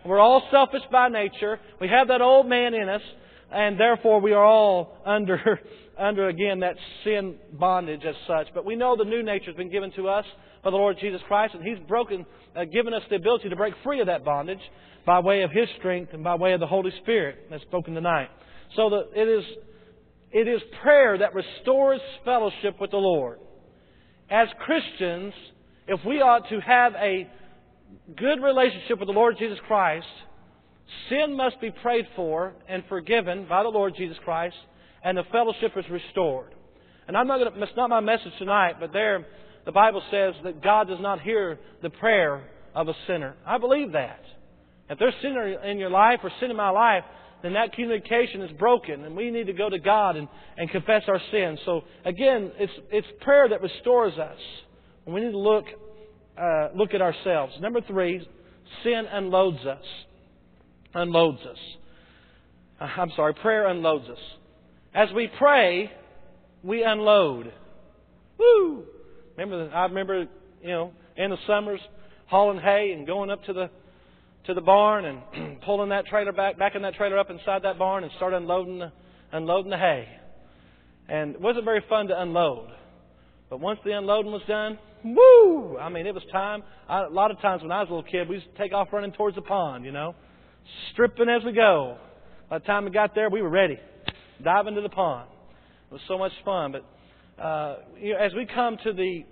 We're 0.05 0.21
all 0.21 0.43
selfish 0.51 0.83
by 0.91 1.09
nature. 1.09 1.59
We 1.81 1.89
have 1.89 2.09
that 2.09 2.21
old 2.21 2.49
man 2.49 2.75
in 2.75 2.89
us, 2.89 3.03
and 3.51 3.79
therefore 3.79 4.21
we 4.21 4.33
are 4.33 4.45
all 4.45 4.99
under, 5.07 5.61
under 5.99 6.29
again, 6.29 6.61
that 6.61 6.77
sin 7.05 7.37
bondage 7.53 8.03
as 8.07 8.15
such. 8.27 8.49
But 8.55 8.65
we 8.65 8.77
know 8.77 8.97
the 8.97 9.05
new 9.05 9.23
nature 9.23 9.47
has 9.47 9.57
been 9.57 9.71
given 9.71 9.93
to 9.93 10.09
us 10.09 10.25
by 10.65 10.71
the 10.71 10.77
Lord 10.77 10.97
Jesus 11.01 11.21
Christ, 11.29 11.55
and 11.55 11.63
He's 11.63 11.79
broken, 11.87 12.27
uh, 12.57 12.65
given 12.65 12.93
us 12.93 13.03
the 13.09 13.17
ability 13.17 13.49
to 13.49 13.57
break 13.57 13.75
free 13.85 14.01
of 14.01 14.09
that 14.09 14.25
bondage 14.25 14.61
by 15.05 15.21
way 15.21 15.43
of 15.43 15.51
His 15.53 15.69
strength 15.79 16.13
and 16.15 16.25
by 16.25 16.35
way 16.35 16.53
of 16.53 16.61
the 16.61 16.67
Holy 16.67 16.91
Spirit 17.03 17.47
that's 17.51 17.63
spoken 17.63 17.95
tonight. 17.95 18.29
So 18.75 18.91
that 18.91 19.11
it 19.15 19.29
is, 19.29 19.45
it 20.33 20.49
is 20.49 20.61
prayer 20.83 21.19
that 21.19 21.35
restores 21.35 22.01
fellowship 22.25 22.81
with 22.81 22.91
the 22.91 22.97
Lord. 22.97 23.39
As 24.31 24.49
Christians, 24.65 25.33
if 25.87 26.01
we 26.05 26.17
ought 26.21 26.49
to 26.49 26.61
have 26.61 26.95
a 26.95 27.29
good 28.17 28.43
relationship 28.43 28.99
with 28.99 29.09
the 29.09 29.13
Lord 29.13 29.37
Jesus 29.39 29.59
Christ, 29.67 30.07
sin 31.09 31.37
must 31.37 31.61
be 31.61 31.71
prayed 31.71 32.07
for 32.17 32.55
and 32.69 32.83
forgiven 32.89 33.47
by 33.49 33.63
the 33.63 33.69
Lord 33.69 33.95
Jesus 33.97 34.17
Christ, 34.25 34.57
and 35.05 35.17
the 35.17 35.23
fellowship 35.31 35.73
is 35.77 35.85
restored. 35.91 36.55
And 37.07 37.17
I'm 37.17 37.29
not 37.29 37.39
going 37.39 37.53
to, 37.53 37.63
it's 37.63 37.77
not 37.77 37.91
my 37.91 38.01
message 38.01 38.33
tonight, 38.39 38.75
but 38.81 38.93
there, 38.93 39.25
the 39.65 39.73
Bible 39.73 40.03
says 40.11 40.35
that 40.43 40.63
God 40.63 40.89
does 40.89 41.01
not 41.01 41.21
hear 41.21 41.59
the 41.83 41.91
prayer 41.91 42.49
of 42.75 42.89
a 42.89 42.95
sinner. 43.07 43.35
I 43.47 43.59
believe 43.59 43.93
that. 43.93 44.21
If 44.91 44.99
there's 44.99 45.15
sin 45.23 45.37
in 45.65 45.79
your 45.79 45.91
life 45.91 46.21
or 46.23 46.31
sin 46.41 46.51
in 46.51 46.57
my 46.57 46.71
life, 46.71 47.05
then 47.43 47.53
that 47.53 47.73
communication 47.73 48.43
is 48.43 48.51
broken, 48.59 49.05
and 49.05 49.17
we 49.17 49.31
need 49.31 49.47
to 49.47 49.53
go 49.53 49.69
to 49.69 49.79
God 49.79 50.17
and, 50.17 50.29
and 50.57 50.71
confess 50.71 51.03
our 51.09 51.21
sins. 51.31 51.59
So 51.65 51.83
again, 52.05 52.51
it's 52.59 52.73
it's 52.91 53.07
prayer 53.21 53.49
that 53.49 53.61
restores 53.61 54.15
us. 54.19 54.39
And 55.05 55.15
we 55.15 55.21
need 55.21 55.33
to 55.33 55.39
look 55.39 55.65
uh, 56.37 56.69
look 56.75 56.95
at 56.95 57.03
ourselves. 57.03 57.55
Number 57.61 57.81
three, 57.83 58.27
sin 58.83 59.05
unloads 59.11 59.65
us. 59.67 59.85
Unloads 60.95 61.41
us. 61.43 61.59
Uh, 62.81 62.89
I'm 62.97 63.11
sorry, 63.15 63.35
prayer 63.35 63.67
unloads 63.67 64.09
us. 64.09 64.19
As 64.95 65.09
we 65.15 65.29
pray, 65.39 65.91
we 66.63 66.83
unload. 66.83 67.53
Woo! 68.39 68.85
Remember, 69.37 69.71
I 69.75 69.85
remember, 69.85 70.27
you 70.63 70.69
know, 70.69 70.93
in 71.17 71.31
the 71.31 71.37
summers, 71.47 71.81
hauling 72.27 72.61
hay 72.61 72.93
and 72.97 73.07
going 73.07 73.31
up 73.31 73.45
to 73.45 73.53
the 73.53 73.71
to 74.47 74.55
the 74.55 74.61
barn 74.61 75.05
and 75.05 75.61
pulling 75.65 75.91
that 75.91 76.07
trailer 76.07 76.33
back, 76.33 76.59
backing 76.59 76.83
that 76.83 76.95
trailer 76.95 77.19
up 77.19 77.31
inside 77.31 77.63
that 77.63 77.79
barn 77.79 78.05
and 78.05 78.13
start 78.17 78.33
unloading 78.33 78.79
the, 78.79 78.93
unloading 79.33 79.71
the 79.71 79.77
hay. 79.77 80.09
And 81.09 81.35
it 81.35 81.41
wasn't 81.41 81.65
very 81.65 81.85
fun 81.89 82.09
to 82.09 82.21
unload. 82.21 82.71
But 83.51 83.61
once 83.61 83.79
the 83.85 83.93
unloading 83.93 84.33
was 84.33 84.43
done, 84.49 84.79
woo! 85.05 85.79
I 85.79 85.89
mean, 85.89 86.07
it 86.07 86.15
was 86.15 86.25
time. 86.33 86.63
I, 86.89 87.05
a 87.05 87.09
lot 87.09 87.31
of 87.31 87.41
times 87.41 87.63
when 87.63 87.71
I 87.71 87.81
was 87.81 87.89
a 87.89 87.95
little 87.95 88.11
kid, 88.11 88.29
we 88.29 88.37
used 88.37 88.53
to 88.53 88.59
take 88.63 88.73
off 88.73 88.89
running 88.93 89.13
towards 89.13 89.37
the 89.37 89.43
pond, 89.43 89.85
you 89.85 89.93
know, 89.93 90.15
stripping 90.93 91.29
as 91.29 91.45
we 91.45 91.53
go. 91.53 91.99
By 92.51 92.59
the 92.59 92.65
time 92.65 92.85
we 92.85 92.91
got 92.91 93.15
there, 93.15 93.31
we 93.31 93.43
were 93.43 93.51
ready. 93.51 93.79
Dive 94.43 94.67
into 94.67 94.81
the 94.81 94.89
pond. 94.89 95.29
It 95.91 95.93
was 95.93 96.03
so 96.09 96.19
much 96.19 96.33
fun. 96.45 96.73
But 96.73 97.43
uh, 97.43 97.77
you 98.01 98.15
know, 98.15 98.19
as 98.19 98.33
we 98.35 98.47
come 98.47 98.77
to 98.85 98.93
the 98.93 99.25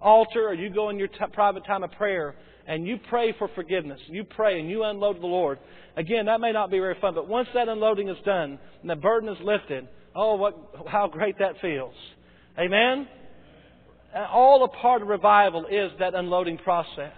altar 0.00 0.48
or 0.48 0.54
you 0.54 0.70
go 0.70 0.90
in 0.90 0.98
your 0.98 1.08
t- 1.08 1.18
private 1.32 1.64
time 1.64 1.82
of 1.82 1.92
prayer 1.92 2.34
and 2.66 2.86
you 2.86 2.98
pray 3.08 3.34
for 3.38 3.48
forgiveness, 3.54 4.00
you 4.06 4.24
pray 4.24 4.60
and 4.60 4.68
you 4.68 4.84
unload 4.84 5.20
the 5.20 5.26
Lord, 5.26 5.58
again, 5.96 6.26
that 6.26 6.40
may 6.40 6.52
not 6.52 6.70
be 6.70 6.78
very 6.78 6.96
fun, 7.00 7.14
but 7.14 7.28
once 7.28 7.48
that 7.54 7.68
unloading 7.68 8.08
is 8.08 8.16
done 8.24 8.58
and 8.80 8.90
the 8.90 8.96
burden 8.96 9.28
is 9.28 9.38
lifted, 9.42 9.88
oh, 10.14 10.36
what, 10.36 10.56
how 10.86 11.08
great 11.08 11.38
that 11.38 11.60
feels. 11.60 11.94
Amen? 12.58 13.08
All 14.14 14.64
a 14.64 14.68
part 14.68 15.02
of 15.02 15.08
revival 15.08 15.66
is 15.66 15.90
that 15.98 16.14
unloading 16.14 16.58
process, 16.58 17.12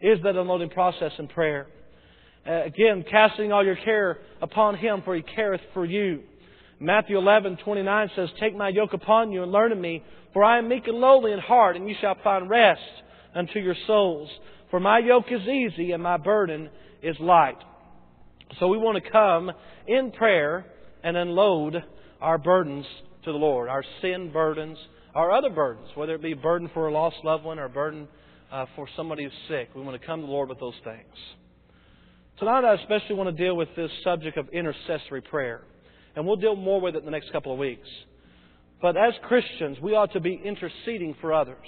is 0.00 0.18
that 0.24 0.36
unloading 0.36 0.70
process 0.70 1.12
in 1.18 1.28
prayer. 1.28 1.68
Uh, 2.44 2.64
again, 2.64 3.04
casting 3.08 3.52
all 3.52 3.64
your 3.64 3.76
care 3.76 4.18
upon 4.40 4.76
Him, 4.76 5.02
for 5.04 5.14
He 5.14 5.22
careth 5.22 5.60
for 5.72 5.84
you. 5.84 6.22
Matthew 6.80 7.16
11:29 7.16 8.10
says, 8.16 8.28
"Take 8.40 8.56
my 8.56 8.68
yoke 8.68 8.92
upon 8.92 9.30
you 9.30 9.44
and 9.44 9.52
learn 9.52 9.70
of 9.70 9.78
me, 9.78 10.02
for 10.32 10.42
I 10.42 10.58
am 10.58 10.66
meek 10.66 10.88
and 10.88 10.98
lowly 10.98 11.30
in 11.30 11.38
heart, 11.38 11.76
and 11.76 11.88
you 11.88 11.94
shall 12.00 12.16
find 12.16 12.50
rest 12.50 12.82
unto 13.34 13.60
your 13.60 13.76
souls. 13.86 14.28
For 14.72 14.80
my 14.80 14.98
yoke 14.98 15.26
is 15.30 15.46
easy 15.46 15.92
and 15.92 16.02
my 16.02 16.16
burden 16.16 16.68
is 17.00 17.16
light." 17.20 17.58
So 18.58 18.66
we 18.66 18.78
want 18.78 19.02
to 19.02 19.10
come 19.10 19.52
in 19.86 20.10
prayer 20.10 20.66
and 21.04 21.16
unload 21.16 21.84
our 22.20 22.38
burdens 22.38 22.86
to 23.24 23.32
the 23.32 23.38
Lord, 23.38 23.68
our 23.68 23.84
sin 24.00 24.30
burdens, 24.32 24.76
our 25.14 25.30
other 25.30 25.50
burdens, 25.50 25.88
whether 25.94 26.14
it 26.14 26.22
be 26.22 26.32
a 26.32 26.36
burden 26.36 26.68
for 26.74 26.88
a 26.88 26.92
lost 26.92 27.16
loved 27.22 27.44
one 27.44 27.58
or 27.60 27.66
a 27.66 27.70
burden 27.70 28.08
uh, 28.50 28.66
for 28.76 28.88
somebody 28.96 29.24
who's 29.24 29.32
sick. 29.48 29.68
We 29.74 29.82
want 29.82 30.00
to 30.00 30.06
come 30.06 30.20
to 30.20 30.26
the 30.26 30.32
Lord 30.32 30.48
with 30.48 30.58
those 30.58 30.74
things. 30.84 31.14
Tonight, 32.38 32.64
I 32.64 32.74
especially 32.74 33.14
want 33.14 33.34
to 33.34 33.44
deal 33.44 33.56
with 33.56 33.68
this 33.76 33.90
subject 34.02 34.36
of 34.36 34.48
intercessory 34.48 35.20
prayer. 35.20 35.62
And 36.16 36.26
we'll 36.26 36.36
deal 36.36 36.56
more 36.56 36.80
with 36.80 36.94
it 36.94 36.98
in 36.98 37.04
the 37.04 37.10
next 37.10 37.30
couple 37.32 37.52
of 37.52 37.58
weeks. 37.58 37.88
But 38.80 38.96
as 38.96 39.14
Christians, 39.28 39.78
we 39.80 39.94
ought 39.94 40.12
to 40.12 40.20
be 40.20 40.40
interceding 40.44 41.14
for 41.20 41.32
others 41.32 41.66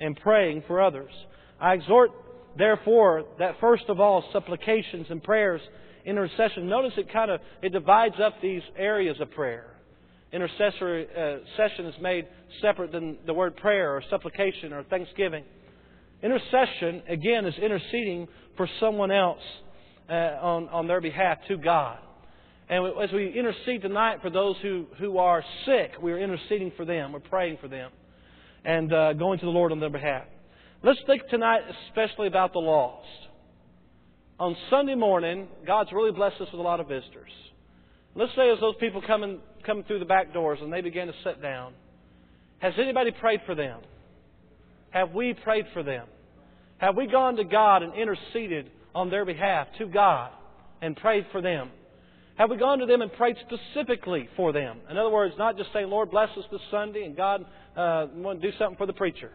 and 0.00 0.16
praying 0.16 0.62
for 0.66 0.80
others. 0.80 1.10
I 1.60 1.74
exhort, 1.74 2.10
therefore, 2.56 3.24
that 3.38 3.56
first 3.60 3.84
of 3.88 4.00
all, 4.00 4.24
supplications 4.32 5.06
and 5.10 5.22
prayers, 5.22 5.60
intercession. 6.04 6.68
Notice 6.68 6.92
it 6.96 7.12
kind 7.12 7.30
of 7.30 7.40
it 7.62 7.72
divides 7.72 8.16
up 8.24 8.34
these 8.42 8.62
areas 8.76 9.16
of 9.20 9.30
prayer. 9.32 9.66
Intercessory 10.32 11.06
uh, 11.06 11.38
session 11.56 11.86
is 11.86 11.94
made 12.00 12.26
separate 12.62 12.90
than 12.92 13.18
the 13.26 13.34
word 13.34 13.56
prayer 13.56 13.94
or 13.94 14.02
supplication 14.08 14.72
or 14.72 14.82
thanksgiving. 14.84 15.44
Intercession, 16.22 17.02
again, 17.08 17.44
is 17.44 17.54
interceding 17.62 18.28
for 18.56 18.68
someone 18.80 19.10
else 19.10 19.42
uh, 20.08 20.12
on, 20.12 20.68
on 20.68 20.86
their 20.86 21.00
behalf 21.00 21.38
to 21.48 21.56
God. 21.58 21.98
And 22.68 22.86
as 23.02 23.12
we 23.12 23.28
intercede 23.38 23.82
tonight 23.82 24.18
for 24.22 24.30
those 24.30 24.56
who, 24.62 24.86
who 24.98 25.18
are 25.18 25.44
sick, 25.66 25.92
we 26.00 26.12
are 26.12 26.18
interceding 26.18 26.72
for 26.76 26.86
them. 26.86 27.12
We're 27.12 27.20
praying 27.20 27.58
for 27.60 27.68
them 27.68 27.90
and 28.64 28.92
uh, 28.92 29.12
going 29.14 29.38
to 29.40 29.44
the 29.44 29.50
Lord 29.50 29.72
on 29.72 29.80
their 29.80 29.90
behalf. 29.90 30.24
Let's 30.84 30.98
think 31.06 31.22
tonight 31.28 31.60
especially 31.88 32.26
about 32.26 32.52
the 32.52 32.58
lost. 32.58 33.06
On 34.40 34.56
Sunday 34.68 34.96
morning, 34.96 35.46
God's 35.64 35.92
really 35.92 36.10
blessed 36.10 36.40
us 36.40 36.48
with 36.50 36.58
a 36.58 36.62
lot 36.62 36.80
of 36.80 36.88
visitors. 36.88 37.30
Let's 38.16 38.32
say 38.34 38.50
as 38.50 38.58
those 38.58 38.74
people 38.80 39.00
coming 39.06 39.38
coming 39.64 39.84
through 39.84 40.00
the 40.00 40.04
back 40.04 40.34
doors 40.34 40.58
and 40.60 40.72
they 40.72 40.80
begin 40.80 41.06
to 41.06 41.12
sit 41.22 41.40
down, 41.40 41.72
has 42.58 42.74
anybody 42.78 43.12
prayed 43.12 43.42
for 43.46 43.54
them? 43.54 43.78
Have 44.90 45.12
we 45.12 45.34
prayed 45.34 45.66
for 45.72 45.84
them? 45.84 46.08
Have 46.78 46.96
we 46.96 47.06
gone 47.06 47.36
to 47.36 47.44
God 47.44 47.84
and 47.84 47.94
interceded 47.94 48.68
on 48.92 49.08
their 49.08 49.24
behalf 49.24 49.68
to 49.78 49.86
God 49.86 50.32
and 50.80 50.96
prayed 50.96 51.26
for 51.30 51.40
them? 51.40 51.70
Have 52.34 52.50
we 52.50 52.56
gone 52.56 52.80
to 52.80 52.86
them 52.86 53.02
and 53.02 53.12
prayed 53.12 53.36
specifically 53.46 54.28
for 54.36 54.52
them? 54.52 54.78
In 54.90 54.98
other 54.98 55.10
words, 55.10 55.34
not 55.38 55.56
just 55.56 55.72
saying, 55.72 55.88
Lord, 55.88 56.10
bless 56.10 56.30
us 56.30 56.44
this 56.50 56.60
Sunday 56.72 57.04
and 57.04 57.16
God 57.16 57.46
uh, 57.76 58.08
want 58.16 58.42
to 58.42 58.50
do 58.50 58.56
something 58.58 58.76
for 58.76 58.86
the 58.86 58.92
preacher. 58.92 59.30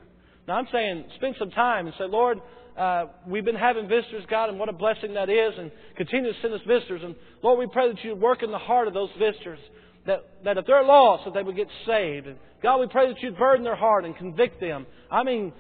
Now, 0.47 0.55
I'm 0.55 0.67
saying 0.71 1.05
spend 1.15 1.35
some 1.37 1.51
time 1.51 1.87
and 1.87 1.95
say, 1.97 2.05
Lord, 2.07 2.39
uh, 2.77 3.07
we've 3.27 3.43
been 3.43 3.55
having 3.55 3.87
visitors, 3.87 4.23
God, 4.29 4.49
and 4.49 4.59
what 4.59 4.69
a 4.69 4.73
blessing 4.73 5.15
that 5.15 5.29
is, 5.29 5.53
and 5.57 5.71
continue 5.97 6.31
to 6.31 6.39
send 6.41 6.53
us 6.53 6.61
visitors. 6.67 7.01
And 7.03 7.15
Lord, 7.43 7.59
we 7.59 7.67
pray 7.67 7.91
that 7.91 8.03
you 8.03 8.15
work 8.15 8.43
in 8.43 8.51
the 8.51 8.57
heart 8.57 8.87
of 8.87 8.93
those 8.93 9.09
visitors, 9.19 9.59
that, 10.05 10.19
that 10.45 10.57
if 10.57 10.65
they're 10.65 10.83
lost, 10.83 11.25
that 11.25 11.33
they 11.33 11.43
would 11.43 11.55
get 11.55 11.67
saved. 11.85 12.27
And 12.27 12.37
God, 12.63 12.79
we 12.79 12.87
pray 12.87 13.07
that 13.07 13.21
you'd 13.21 13.37
burden 13.37 13.63
their 13.63 13.75
heart 13.75 14.05
and 14.05 14.15
convict 14.15 14.61
them. 14.61 14.85
I 15.11 15.23
mean, 15.23 15.51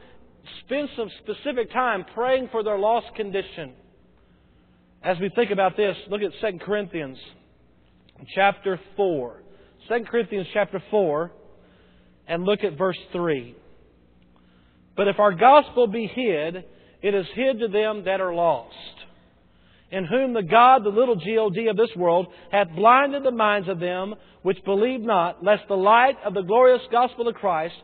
spend 0.65 0.89
some 0.95 1.09
specific 1.23 1.71
time 1.73 2.05
praying 2.13 2.49
for 2.51 2.63
their 2.63 2.77
lost 2.77 3.07
condition. 3.15 3.73
As 5.03 5.17
we 5.19 5.29
think 5.35 5.51
about 5.51 5.75
this, 5.75 5.97
look 6.09 6.21
at 6.21 6.31
2 6.39 6.59
Corinthians 6.59 7.17
chapter 8.35 8.79
4. 8.95 9.43
2 9.89 10.03
Corinthians 10.09 10.47
chapter 10.53 10.81
4 10.91 11.31
and 12.27 12.43
look 12.43 12.63
at 12.63 12.77
verse 12.77 12.97
3. 13.11 13.55
But 14.97 15.07
if 15.07 15.19
our 15.19 15.33
gospel 15.33 15.87
be 15.87 16.07
hid, 16.07 16.65
it 17.01 17.13
is 17.13 17.25
hid 17.35 17.59
to 17.59 17.67
them 17.67 18.03
that 18.05 18.19
are 18.19 18.33
lost, 18.33 18.73
in 19.91 20.03
whom 20.05 20.33
the 20.33 20.43
God, 20.43 20.83
the 20.83 20.89
little 20.89 21.15
God 21.15 21.69
of 21.69 21.77
this 21.77 21.95
world, 21.95 22.27
hath 22.51 22.75
blinded 22.75 23.23
the 23.23 23.31
minds 23.31 23.69
of 23.69 23.79
them 23.79 24.15
which 24.41 24.63
believe 24.65 25.01
not, 25.01 25.43
lest 25.43 25.67
the 25.67 25.75
light 25.75 26.17
of 26.25 26.33
the 26.33 26.41
glorious 26.41 26.81
gospel 26.91 27.27
of 27.27 27.35
Christ, 27.35 27.75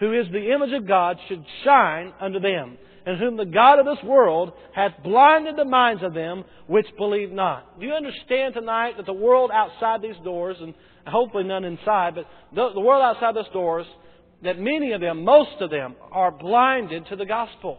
who 0.00 0.12
is 0.18 0.26
the 0.32 0.52
image 0.52 0.72
of 0.72 0.88
God, 0.88 1.18
should 1.28 1.44
shine 1.62 2.12
unto 2.20 2.40
them 2.40 2.78
in 3.06 3.18
whom 3.18 3.36
the 3.36 3.44
God 3.44 3.78
of 3.78 3.86
this 3.86 4.04
world 4.04 4.52
hath 4.74 4.92
blinded 5.02 5.56
the 5.56 5.64
minds 5.64 6.02
of 6.02 6.14
them 6.14 6.44
which 6.66 6.86
believe 6.96 7.30
not. 7.30 7.80
Do 7.80 7.86
you 7.86 7.92
understand 7.92 8.54
tonight 8.54 8.96
that 8.96 9.06
the 9.06 9.12
world 9.12 9.50
outside 9.52 10.02
these 10.02 10.16
doors, 10.24 10.56
and 10.60 10.74
hopefully 11.06 11.44
none 11.44 11.64
inside, 11.64 12.14
but 12.14 12.26
the, 12.54 12.80
world 12.80 13.02
outside 13.02 13.34
these 13.34 13.52
doors, 13.52 13.86
that 14.42 14.58
many 14.58 14.92
of 14.92 15.00
them, 15.00 15.24
most 15.24 15.60
of 15.60 15.70
them, 15.70 15.94
are 16.10 16.30
blinded 16.30 17.06
to 17.08 17.16
the 17.16 17.26
gospel. 17.26 17.78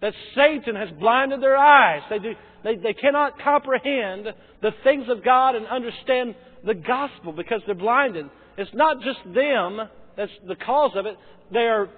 That 0.00 0.14
Satan 0.34 0.74
has 0.76 0.88
blinded 0.98 1.42
their 1.42 1.56
eyes. 1.56 2.02
They, 2.10 2.18
do, 2.18 2.32
they, 2.64 2.76
they 2.76 2.94
cannot 2.94 3.40
comprehend 3.40 4.26
the 4.60 4.70
things 4.84 5.06
of 5.08 5.24
God 5.24 5.54
and 5.54 5.66
understand 5.66 6.34
the 6.64 6.74
gospel 6.74 7.32
because 7.32 7.60
they're 7.66 7.74
blinded. 7.74 8.26
It's 8.56 8.70
not 8.74 9.00
just 9.02 9.18
them 9.34 9.80
that's 10.16 10.32
the 10.46 10.56
cause 10.56 10.92
of 10.94 11.06
it. 11.06 11.16
They 11.52 11.60
are, 11.60 11.88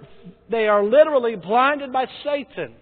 they 0.49 0.67
are 0.67 0.83
literally 0.83 1.35
blinded 1.35 1.91
by 1.91 2.05
Satan. 2.23 2.73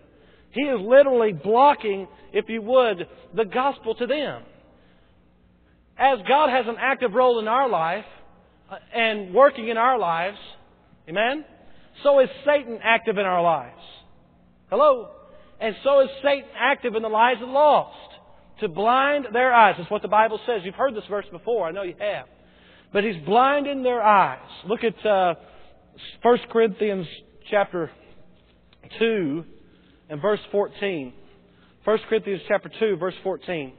He 0.51 0.61
is 0.61 0.79
literally 0.81 1.33
blocking, 1.33 2.07
if 2.31 2.47
you 2.47 2.61
would, 2.61 3.07
the 3.35 3.45
gospel 3.45 3.95
to 3.95 4.07
them. 4.07 4.43
As 5.97 6.19
God 6.27 6.49
has 6.49 6.65
an 6.67 6.75
active 6.79 7.13
role 7.13 7.39
in 7.39 7.47
our 7.47 7.69
life 7.69 8.05
uh, 8.69 8.77
and 8.95 9.33
working 9.33 9.67
in 9.67 9.77
our 9.77 9.97
lives, 9.97 10.37
amen, 11.09 11.45
so 12.03 12.19
is 12.19 12.29
Satan 12.45 12.79
active 12.83 13.17
in 13.17 13.25
our 13.25 13.41
lives. 13.41 13.81
Hello? 14.69 15.09
And 15.59 15.75
so 15.83 16.01
is 16.01 16.09
Satan 16.23 16.49
active 16.57 16.95
in 16.95 17.03
the 17.03 17.09
lives 17.09 17.41
of 17.41 17.47
the 17.47 17.53
lost 17.53 17.97
to 18.59 18.67
blind 18.67 19.27
their 19.33 19.53
eyes. 19.53 19.75
That's 19.77 19.89
what 19.89 20.01
the 20.01 20.07
Bible 20.07 20.39
says. 20.45 20.61
You've 20.63 20.75
heard 20.75 20.95
this 20.95 21.03
verse 21.09 21.25
before. 21.31 21.67
I 21.67 21.71
know 21.71 21.83
you 21.83 21.95
have. 21.99 22.25
But 22.91 23.03
he's 23.03 23.23
blinding 23.25 23.83
their 23.83 24.01
eyes. 24.01 24.39
Look 24.67 24.83
at 24.83 25.05
uh, 25.05 25.35
1 26.21 26.37
Corinthians 26.51 27.07
chapter 27.49 27.91
2 28.99 29.43
and 30.09 30.21
verse 30.21 30.39
14. 30.51 31.13
1 31.83 31.97
Corinthians 32.09 32.41
chapter 32.47 32.71
2, 32.79 32.97
verse 32.97 33.15
14. 33.23 33.73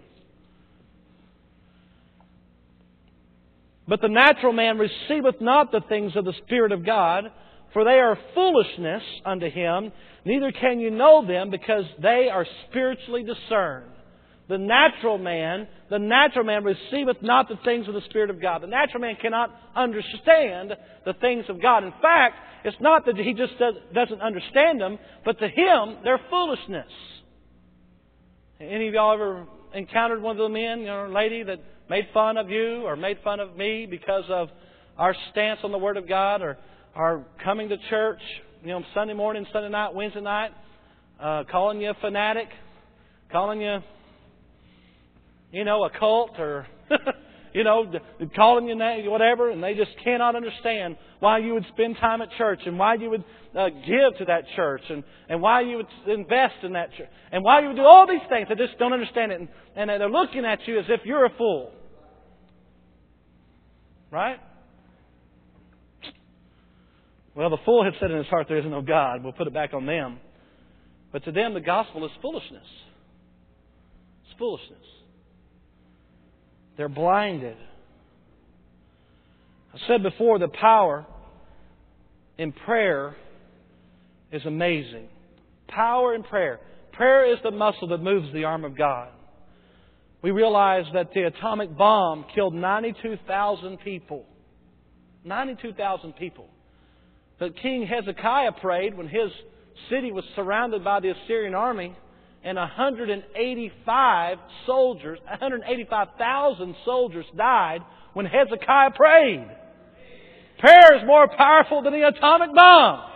But 3.86 4.00
the 4.00 4.08
natural 4.08 4.52
man 4.52 4.78
receiveth 4.78 5.40
not 5.40 5.70
the 5.70 5.82
things 5.88 6.12
of 6.16 6.24
the 6.24 6.34
Spirit 6.44 6.72
of 6.72 6.86
God, 6.86 7.24
for 7.72 7.84
they 7.84 7.98
are 7.98 8.18
foolishness 8.34 9.02
unto 9.26 9.50
him, 9.50 9.92
neither 10.24 10.52
can 10.52 10.80
you 10.80 10.90
know 10.90 11.26
them 11.26 11.50
because 11.50 11.84
they 12.00 12.28
are 12.32 12.46
spiritually 12.68 13.24
discerned. 13.24 13.90
The 14.48 14.58
natural 14.58 15.18
man, 15.18 15.66
the 15.90 15.98
natural 15.98 16.44
man 16.44 16.64
receiveth 16.64 17.22
not 17.22 17.48
the 17.48 17.56
things 17.64 17.88
of 17.88 17.94
the 17.94 18.02
Spirit 18.08 18.30
of 18.30 18.40
God. 18.40 18.62
The 18.62 18.66
natural 18.66 19.00
man 19.00 19.16
cannot 19.20 19.50
understand 19.74 20.74
the 21.04 21.14
things 21.14 21.46
of 21.48 21.60
God. 21.60 21.82
In 21.82 21.92
fact, 22.02 22.36
it's 22.64 22.76
not 22.80 23.06
that 23.06 23.16
he 23.16 23.34
just 23.34 23.54
doesn't 23.94 24.20
understand 24.20 24.80
them, 24.80 24.98
but 25.24 25.38
to 25.38 25.48
him, 25.48 25.98
they're 26.04 26.20
foolishness. 26.30 26.90
Any 28.60 28.88
of 28.88 28.94
y'all 28.94 29.14
ever 29.14 29.46
encountered 29.74 30.22
one 30.22 30.36
of 30.36 30.42
the 30.42 30.48
men, 30.48 30.80
know, 30.86 31.08
lady 31.12 31.42
that 31.42 31.58
made 31.90 32.08
fun 32.14 32.36
of 32.36 32.48
you 32.48 32.82
or 32.84 32.96
made 32.96 33.18
fun 33.22 33.40
of 33.40 33.56
me 33.56 33.86
because 33.88 34.24
of 34.28 34.48
our 34.96 35.14
stance 35.30 35.60
on 35.64 35.72
the 35.72 35.78
Word 35.78 35.96
of 35.96 36.08
God 36.08 36.42
or 36.42 36.56
our 36.94 37.24
coming 37.42 37.68
to 37.68 37.76
church, 37.90 38.20
you 38.62 38.68
know, 38.68 38.82
Sunday 38.94 39.14
morning, 39.14 39.44
Sunday 39.52 39.68
night, 39.68 39.94
Wednesday 39.94 40.20
night, 40.20 40.52
uh, 41.20 41.44
calling 41.50 41.80
you 41.80 41.90
a 41.90 41.94
fanatic, 41.94 42.48
calling 43.30 43.60
you 43.60 43.80
you 45.54 45.62
know, 45.62 45.84
a 45.84 45.90
cult 45.90 46.32
or, 46.40 46.66
you 47.54 47.62
know, 47.62 47.90
calling 48.34 48.66
you 48.66 48.74
name, 48.74 49.08
whatever, 49.08 49.50
and 49.50 49.62
they 49.62 49.74
just 49.74 49.92
cannot 50.02 50.34
understand 50.34 50.96
why 51.20 51.38
you 51.38 51.54
would 51.54 51.64
spend 51.72 51.96
time 51.98 52.20
at 52.20 52.28
church 52.36 52.60
and 52.66 52.76
why 52.76 52.94
you 52.94 53.08
would 53.10 53.24
uh, 53.56 53.68
give 53.68 54.18
to 54.18 54.24
that 54.26 54.42
church 54.56 54.82
and, 54.90 55.04
and 55.28 55.40
why 55.40 55.60
you 55.60 55.76
would 55.76 55.86
invest 56.08 56.56
in 56.64 56.72
that 56.72 56.92
church 56.96 57.08
and 57.30 57.44
why 57.44 57.60
you 57.60 57.68
would 57.68 57.76
do 57.76 57.84
all 57.84 58.08
these 58.08 58.28
things. 58.28 58.48
They 58.48 58.56
just 58.56 58.76
don't 58.78 58.92
understand 58.92 59.30
it. 59.30 59.40
And, 59.40 59.48
and 59.76 59.88
they're 59.88 60.10
looking 60.10 60.44
at 60.44 60.66
you 60.66 60.80
as 60.80 60.86
if 60.88 61.02
you're 61.04 61.24
a 61.24 61.30
fool. 61.38 61.70
Right? 64.10 64.40
Well, 67.36 67.50
the 67.50 67.58
fool 67.64 67.84
had 67.84 67.94
said 68.00 68.10
in 68.10 68.18
his 68.18 68.26
heart, 68.26 68.46
There 68.48 68.58
is 68.58 68.64
no 68.64 68.82
God. 68.82 69.22
We'll 69.22 69.32
put 69.32 69.46
it 69.46 69.54
back 69.54 69.74
on 69.74 69.86
them. 69.86 70.18
But 71.12 71.24
to 71.24 71.32
them, 71.32 71.54
the 71.54 71.60
gospel 71.60 72.04
is 72.04 72.10
foolishness. 72.20 72.66
It's 74.24 74.38
foolishness. 74.38 74.78
They're 76.76 76.88
blinded. 76.88 77.56
I 79.72 79.78
said 79.88 80.02
before, 80.02 80.38
the 80.38 80.48
power 80.48 81.06
in 82.38 82.52
prayer 82.52 83.16
is 84.32 84.44
amazing. 84.44 85.08
Power 85.68 86.14
in 86.14 86.22
prayer. 86.22 86.60
Prayer 86.92 87.32
is 87.32 87.38
the 87.42 87.50
muscle 87.50 87.88
that 87.88 87.98
moves 87.98 88.32
the 88.32 88.44
arm 88.44 88.64
of 88.64 88.76
God. 88.76 89.08
We 90.22 90.30
realize 90.30 90.84
that 90.94 91.12
the 91.12 91.24
atomic 91.24 91.76
bomb 91.76 92.24
killed 92.34 92.54
92,000 92.54 93.78
people. 93.80 94.24
92,000 95.24 96.14
people. 96.16 96.48
But 97.38 97.56
King 97.60 97.86
Hezekiah 97.86 98.52
prayed 98.60 98.96
when 98.96 99.08
his 99.08 99.30
city 99.90 100.12
was 100.12 100.24
surrounded 100.36 100.84
by 100.84 101.00
the 101.00 101.10
Assyrian 101.10 101.54
army 101.54 101.96
and 102.44 102.58
185 102.58 104.38
soldiers, 104.66 105.18
185,000 105.28 106.76
soldiers 106.84 107.24
died 107.36 107.80
when 108.12 108.26
Hezekiah 108.26 108.90
prayed. 108.94 109.46
Prayer 110.58 110.96
is 110.96 111.06
more 111.06 111.26
powerful 111.26 111.82
than 111.82 111.92
the 111.94 112.06
atomic 112.06 112.54
bomb. 112.54 113.10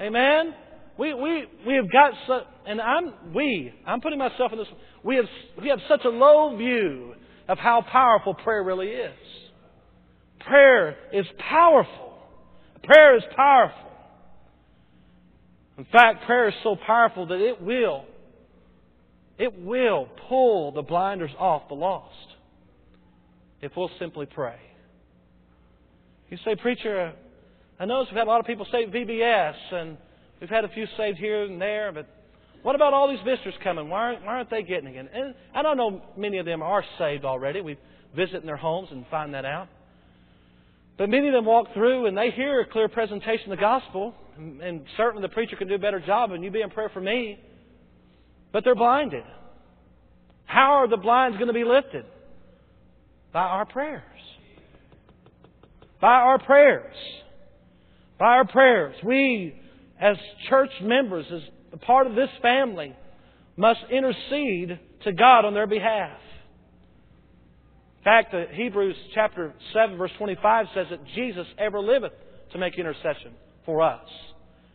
Amen. 0.00 0.54
We 0.98 1.14
we 1.14 1.44
we 1.66 1.74
have 1.74 1.90
got 1.90 2.12
so, 2.26 2.40
and 2.66 2.80
I'm 2.80 3.34
we 3.34 3.72
I'm 3.86 4.00
putting 4.00 4.18
myself 4.18 4.52
in 4.52 4.58
this. 4.58 4.68
We 5.02 5.16
have 5.16 5.26
we 5.60 5.68
have 5.68 5.78
such 5.88 6.04
a 6.04 6.08
low 6.08 6.56
view 6.56 7.14
of 7.48 7.58
how 7.58 7.84
powerful 7.90 8.34
prayer 8.34 8.62
really 8.62 8.88
is. 8.88 9.14
Prayer 10.40 10.96
is 11.12 11.26
powerful. 11.38 12.18
Prayer 12.82 13.16
is 13.16 13.22
powerful. 13.34 13.90
In 15.78 15.86
fact, 15.92 16.24
prayer 16.26 16.48
is 16.48 16.54
so 16.62 16.76
powerful 16.86 17.26
that 17.26 17.40
it 17.40 17.60
will 17.60 18.04
it 19.38 19.60
will 19.62 20.08
pull 20.28 20.72
the 20.72 20.82
blinders 20.82 21.30
off 21.38 21.68
the 21.68 21.74
lost 21.74 22.14
if 23.60 23.72
we'll 23.76 23.90
simply 23.98 24.26
pray. 24.26 24.58
You 26.30 26.38
say, 26.44 26.56
Preacher, 26.56 27.12
I 27.78 27.84
notice 27.84 28.08
we've 28.10 28.18
had 28.18 28.26
a 28.26 28.30
lot 28.30 28.40
of 28.40 28.46
people 28.46 28.66
say 28.70 28.86
VBS, 28.86 29.54
and 29.72 29.96
we've 30.40 30.50
had 30.50 30.64
a 30.64 30.68
few 30.68 30.86
saved 30.96 31.18
here 31.18 31.44
and 31.44 31.60
there, 31.60 31.92
but 31.92 32.08
what 32.62 32.74
about 32.74 32.92
all 32.94 33.08
these 33.08 33.24
visitors 33.24 33.54
coming? 33.62 33.88
Why 33.88 33.98
aren't, 34.00 34.24
why 34.24 34.34
aren't 34.36 34.50
they 34.50 34.62
getting 34.62 34.94
it? 34.94 35.10
And 35.12 35.34
I 35.54 35.62
don't 35.62 35.76
know 35.76 36.02
many 36.16 36.38
of 36.38 36.46
them 36.46 36.62
are 36.62 36.84
saved 36.98 37.24
already. 37.24 37.60
We 37.60 37.78
visit 38.16 38.40
in 38.40 38.46
their 38.46 38.56
homes 38.56 38.88
and 38.90 39.06
find 39.08 39.34
that 39.34 39.44
out. 39.44 39.68
But 40.98 41.10
many 41.10 41.28
of 41.28 41.34
them 41.34 41.44
walk 41.44 41.74
through 41.74 42.06
and 42.06 42.16
they 42.16 42.30
hear 42.30 42.60
a 42.60 42.66
clear 42.66 42.88
presentation 42.88 43.52
of 43.52 43.58
the 43.58 43.60
gospel, 43.60 44.14
and, 44.36 44.60
and 44.62 44.82
certainly 44.96 45.22
the 45.22 45.32
preacher 45.32 45.54
can 45.54 45.68
do 45.68 45.74
a 45.74 45.78
better 45.78 46.00
job, 46.00 46.32
and 46.32 46.42
you 46.42 46.50
be 46.50 46.62
in 46.62 46.70
prayer 46.70 46.88
for 46.88 47.00
me. 47.00 47.38
But 48.56 48.64
they're 48.64 48.74
blinded. 48.74 49.22
How 50.46 50.76
are 50.76 50.88
the 50.88 50.96
blinds 50.96 51.36
going 51.36 51.48
to 51.48 51.52
be 51.52 51.62
lifted? 51.62 52.06
By 53.30 53.42
our 53.42 53.66
prayers. 53.66 54.02
By 56.00 56.14
our 56.14 56.38
prayers. 56.38 56.96
By 58.18 58.36
our 58.36 58.46
prayers. 58.46 58.96
We, 59.04 59.60
as 60.00 60.16
church 60.48 60.70
members, 60.80 61.26
as 61.30 61.42
a 61.74 61.76
part 61.76 62.06
of 62.06 62.14
this 62.14 62.30
family, 62.40 62.96
must 63.58 63.80
intercede 63.90 64.80
to 65.04 65.12
God 65.12 65.44
on 65.44 65.52
their 65.52 65.66
behalf. 65.66 66.18
In 67.98 68.04
fact, 68.04 68.34
Hebrews 68.52 68.96
chapter 69.14 69.52
7, 69.74 69.98
verse 69.98 70.12
25 70.16 70.66
says 70.74 70.86
that 70.88 71.00
Jesus 71.14 71.46
ever 71.58 71.80
liveth 71.80 72.14
to 72.52 72.58
make 72.58 72.78
intercession 72.78 73.32
for 73.66 73.82
us. 73.82 74.08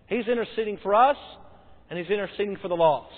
He's 0.06 0.28
interceding 0.28 0.78
for 0.84 0.94
us, 0.94 1.18
and 1.90 1.98
He's 1.98 2.12
interceding 2.12 2.58
for 2.62 2.68
the 2.68 2.76
lost. 2.76 3.16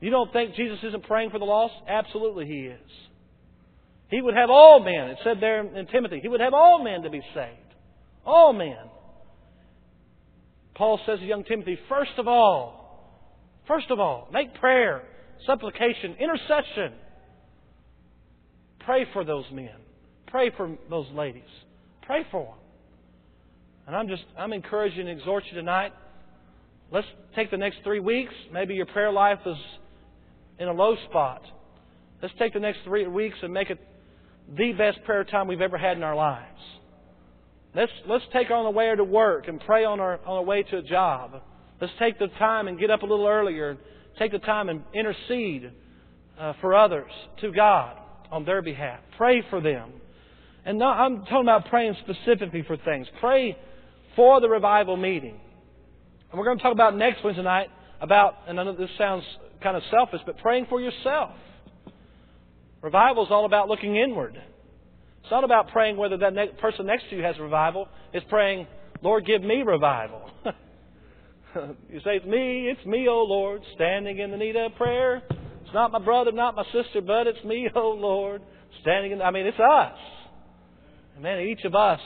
You 0.00 0.10
don't 0.10 0.32
think 0.32 0.54
Jesus 0.54 0.78
isn't 0.84 1.04
praying 1.04 1.30
for 1.30 1.38
the 1.38 1.44
lost? 1.44 1.74
Absolutely 1.88 2.46
he 2.46 2.66
is. 2.66 2.90
He 4.10 4.20
would 4.20 4.34
have 4.34 4.48
all 4.48 4.80
men, 4.80 5.10
it 5.10 5.18
said 5.22 5.38
there 5.40 5.60
in 5.60 5.86
Timothy, 5.86 6.20
he 6.22 6.28
would 6.28 6.40
have 6.40 6.54
all 6.54 6.82
men 6.82 7.02
to 7.02 7.10
be 7.10 7.20
saved. 7.34 7.74
All 8.24 8.52
men. 8.52 8.76
Paul 10.74 11.00
says 11.04 11.18
to 11.18 11.24
young 11.24 11.44
Timothy, 11.44 11.78
first 11.88 12.12
of 12.18 12.28
all, 12.28 13.18
first 13.66 13.90
of 13.90 13.98
all, 13.98 14.28
make 14.32 14.54
prayer, 14.54 15.02
supplication, 15.44 16.16
intercession. 16.20 16.92
Pray 18.80 19.04
for 19.12 19.24
those 19.24 19.44
men. 19.52 19.74
Pray 20.28 20.50
for 20.56 20.76
those 20.88 21.06
ladies. 21.14 21.42
Pray 22.02 22.24
for 22.30 22.44
them. 22.44 22.54
And 23.86 23.96
I'm 23.96 24.08
just, 24.08 24.22
I'm 24.38 24.52
encouraging 24.52 25.08
and 25.08 25.18
exhorting 25.18 25.50
you 25.50 25.56
tonight. 25.56 25.92
Let's 26.90 27.06
take 27.34 27.50
the 27.50 27.56
next 27.56 27.78
three 27.84 28.00
weeks. 28.00 28.32
Maybe 28.52 28.74
your 28.74 28.86
prayer 28.86 29.12
life 29.12 29.40
is 29.44 29.56
in 30.58 30.68
a 30.68 30.72
low 30.72 30.96
spot. 31.08 31.42
Let's 32.22 32.34
take 32.38 32.52
the 32.52 32.60
next 32.60 32.80
three 32.84 33.06
weeks 33.06 33.36
and 33.42 33.52
make 33.52 33.70
it 33.70 33.78
the 34.56 34.72
best 34.72 35.04
prayer 35.04 35.24
time 35.24 35.46
we've 35.46 35.60
ever 35.60 35.78
had 35.78 35.96
in 35.96 36.02
our 36.02 36.16
lives. 36.16 36.60
Let's, 37.74 37.92
let's 38.08 38.24
take 38.32 38.50
on 38.50 38.64
the 38.64 38.70
way 38.70 38.92
to 38.94 39.04
work 39.04 39.46
and 39.46 39.60
pray 39.60 39.84
on 39.84 40.00
our, 40.00 40.14
on 40.26 40.38
our 40.38 40.42
way 40.42 40.62
to 40.64 40.78
a 40.78 40.82
job. 40.82 41.40
Let's 41.80 41.92
take 41.98 42.18
the 42.18 42.28
time 42.38 42.66
and 42.66 42.78
get 42.78 42.90
up 42.90 43.02
a 43.02 43.06
little 43.06 43.26
earlier 43.26 43.70
and 43.70 43.78
take 44.18 44.32
the 44.32 44.38
time 44.38 44.68
and 44.68 44.82
intercede 44.94 45.70
uh, 46.38 46.54
for 46.60 46.74
others 46.74 47.10
to 47.40 47.52
God 47.52 47.96
on 48.32 48.44
their 48.44 48.62
behalf. 48.62 49.00
Pray 49.16 49.42
for 49.50 49.60
them. 49.60 49.92
And 50.64 50.78
not, 50.78 50.98
I'm 50.98 51.20
talking 51.20 51.42
about 51.42 51.66
praying 51.66 51.96
specifically 52.02 52.64
for 52.66 52.76
things. 52.78 53.06
Pray 53.20 53.56
for 54.16 54.40
the 54.40 54.48
revival 54.48 54.96
meeting. 54.96 55.38
And 56.30 56.38
we're 56.38 56.44
going 56.44 56.58
to 56.58 56.62
talk 56.62 56.72
about 56.72 56.96
next 56.96 57.22
Wednesday 57.22 57.42
night 57.42 57.68
about, 58.00 58.34
and 58.48 58.58
I 58.58 58.64
know 58.64 58.76
this 58.76 58.90
sounds 58.98 59.24
kind 59.62 59.76
of 59.76 59.82
selfish, 59.90 60.20
but 60.26 60.38
praying 60.38 60.66
for 60.68 60.80
yourself. 60.80 61.30
Revival 62.82 63.24
is 63.24 63.30
all 63.30 63.44
about 63.44 63.68
looking 63.68 63.96
inward. 63.96 64.40
It's 65.22 65.30
not 65.30 65.44
about 65.44 65.68
praying 65.68 65.96
whether 65.96 66.16
that 66.18 66.32
ne- 66.32 66.52
person 66.60 66.86
next 66.86 67.10
to 67.10 67.16
you 67.16 67.22
has 67.22 67.38
revival. 67.38 67.88
It's 68.12 68.24
praying, 68.30 68.66
Lord, 69.02 69.26
give 69.26 69.42
me 69.42 69.62
revival. 69.66 70.30
you 71.90 72.00
say, 72.04 72.16
It's 72.16 72.26
me, 72.26 72.70
it's 72.70 72.86
me, 72.86 73.08
O 73.08 73.24
Lord, 73.24 73.62
standing 73.74 74.18
in 74.18 74.30
the 74.30 74.36
need 74.36 74.56
of 74.56 74.74
prayer. 74.76 75.22
It's 75.68 75.74
not 75.74 75.92
my 75.92 75.98
brother, 75.98 76.32
not 76.32 76.54
my 76.54 76.64
sister, 76.64 77.00
but 77.00 77.26
it's 77.26 77.44
me, 77.44 77.68
O 77.74 77.90
Lord, 77.90 78.42
standing 78.80 79.12
in. 79.12 79.20
I 79.20 79.30
mean, 79.30 79.46
it's 79.46 79.58
us. 79.58 79.98
Amen. 81.18 81.40
Each 81.40 81.64
of 81.64 81.74
us 81.74 82.00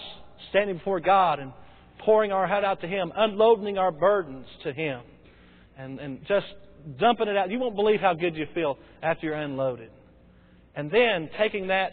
standing 0.51 0.79
before 0.79 1.01
God 1.01 1.39
and 1.39 1.53
pouring 2.05 2.33
our 2.33 2.47
heart 2.49 2.65
out 2.65 2.81
to 2.81 2.89
Him, 2.89 3.13
unloading 3.15 3.79
our 3.79 3.93
burdens 3.93 4.47
to 4.65 4.73
Him, 4.73 5.03
and, 5.77 6.01
and 6.01 6.21
just 6.27 6.47
dumping 6.99 7.29
it 7.29 7.37
out. 7.37 7.51
You 7.51 7.59
won't 7.59 7.77
believe 7.77 8.01
how 8.01 8.15
good 8.15 8.37
you 8.37 8.47
feel 8.55 8.79
after 9.03 9.27
you're 9.27 9.37
unloaded. 9.37 9.91
And 10.75 10.91
then 10.91 11.29
taking 11.39 11.69
that 11.69 11.93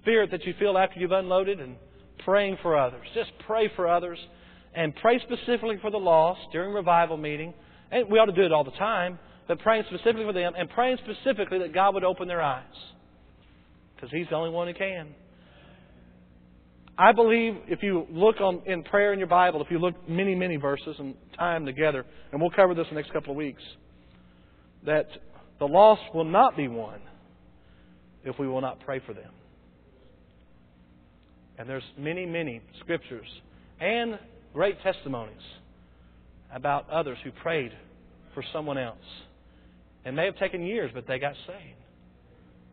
spirit 0.00 0.30
that 0.30 0.44
you 0.44 0.54
feel 0.58 0.78
after 0.78 0.98
you've 0.98 1.12
unloaded 1.12 1.60
and 1.60 1.76
praying 2.24 2.58
for 2.62 2.78
others. 2.78 3.06
Just 3.14 3.30
pray 3.46 3.70
for 3.76 3.88
others 3.88 4.18
and 4.74 4.94
pray 4.96 5.20
specifically 5.20 5.78
for 5.80 5.90
the 5.90 5.98
lost 5.98 6.40
during 6.52 6.72
revival 6.72 7.16
meeting. 7.16 7.54
And 7.90 8.08
we 8.10 8.18
ought 8.18 8.26
to 8.26 8.32
do 8.32 8.44
it 8.44 8.52
all 8.52 8.64
the 8.64 8.70
time. 8.72 9.18
but 9.48 9.60
praying 9.60 9.84
specifically 9.88 10.24
for 10.24 10.32
them 10.32 10.54
and 10.56 10.68
praying 10.70 10.98
specifically 11.04 11.58
that 11.60 11.72
God 11.72 11.94
would 11.94 12.04
open 12.04 12.28
their 12.28 12.42
eyes. 12.42 12.64
Because 13.94 14.10
He's 14.10 14.26
the 14.28 14.34
only 14.36 14.50
one 14.50 14.68
who 14.68 14.74
can. 14.74 15.14
I 16.98 17.12
believe 17.12 17.56
if 17.68 17.82
you 17.82 18.06
look 18.10 18.40
on 18.40 18.62
in 18.66 18.82
prayer 18.82 19.12
in 19.12 19.18
your 19.18 19.28
Bible, 19.28 19.62
if 19.62 19.70
you 19.70 19.78
look 19.78 20.08
many, 20.08 20.34
many 20.34 20.56
verses 20.56 20.96
and 20.98 21.14
tie 21.38 21.54
them 21.54 21.66
together, 21.66 22.06
and 22.32 22.40
we'll 22.40 22.50
cover 22.50 22.74
this 22.74 22.86
in 22.88 22.94
the 22.94 23.00
next 23.00 23.12
couple 23.12 23.32
of 23.32 23.36
weeks, 23.36 23.62
that 24.86 25.06
the 25.58 25.66
lost 25.66 26.02
will 26.14 26.24
not 26.24 26.56
be 26.56 26.68
won 26.68 27.00
if 28.24 28.38
we 28.38 28.48
will 28.48 28.62
not 28.62 28.80
pray 28.80 29.00
for 29.06 29.12
them. 29.12 29.30
And 31.58 31.68
there's 31.68 31.84
many, 31.98 32.24
many 32.24 32.62
scriptures 32.80 33.26
and 33.80 34.18
great 34.54 34.80
testimonies 34.82 35.36
about 36.54 36.88
others 36.88 37.18
who 37.24 37.30
prayed 37.30 37.72
for 38.32 38.42
someone 38.52 38.78
else. 38.78 38.98
It 40.04 40.12
may 40.12 40.24
have 40.24 40.38
taken 40.38 40.62
years, 40.62 40.90
but 40.94 41.06
they 41.06 41.18
got 41.18 41.34
saved. 41.46 41.80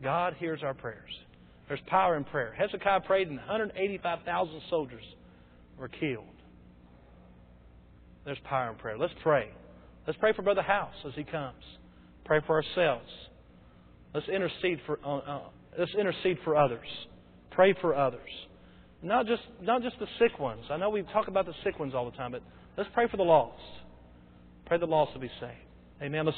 God 0.02 0.36
hears 0.40 0.62
our 0.64 0.74
prayers. 0.74 1.12
There's 1.68 1.80
power 1.88 2.18
in 2.18 2.24
prayer. 2.24 2.54
Hezekiah 2.58 3.02
prayed, 3.02 3.28
and 3.30 3.38
185,000 3.38 4.62
soldiers 4.70 5.04
were 5.78 5.88
killed. 5.88 6.26
There's 8.26 8.38
power 8.46 8.70
in 8.70 8.76
prayer. 8.76 8.98
Let's 8.98 9.14
pray. 9.22 9.50
Let's 10.06 10.20
pray 10.20 10.34
for 10.34 10.42
Brother 10.42 10.62
House 10.62 10.94
as 11.06 11.14
he 11.16 11.24
comes. 11.24 11.64
Pray 12.26 12.40
for 12.46 12.62
ourselves. 12.62 13.10
Let's 14.14 14.28
intercede 14.28 14.80
for. 14.86 15.00
Uh, 15.04 15.18
uh, 15.18 15.42
let's 15.78 15.94
intercede 15.98 16.38
for 16.44 16.56
others. 16.56 16.88
Pray 17.52 17.76
for 17.82 17.96
others. 17.96 18.30
Not 19.02 19.26
just 19.26 19.42
not 19.62 19.82
just 19.82 20.00
the 20.00 20.08
sick 20.20 20.40
ones. 20.40 20.64
I 20.70 20.78
know 20.78 20.90
we 20.90 21.04
talk 21.04 21.28
about 21.28 21.46
the 21.46 21.54
sick 21.64 21.80
ones 21.80 21.94
all 21.94 22.10
the 22.10 22.16
time, 22.16 22.32
but 22.32 22.42
let's 22.78 22.90
pray 22.94 23.08
for 23.10 23.18
the 23.18 23.24
lost. 23.24 23.60
Pray 24.66 24.78
the 24.78 24.86
lost 24.86 25.14
will 25.14 25.22
be 25.22 25.32
saved. 25.40 25.54
Amen. 26.02 26.26
Let's 26.26 26.38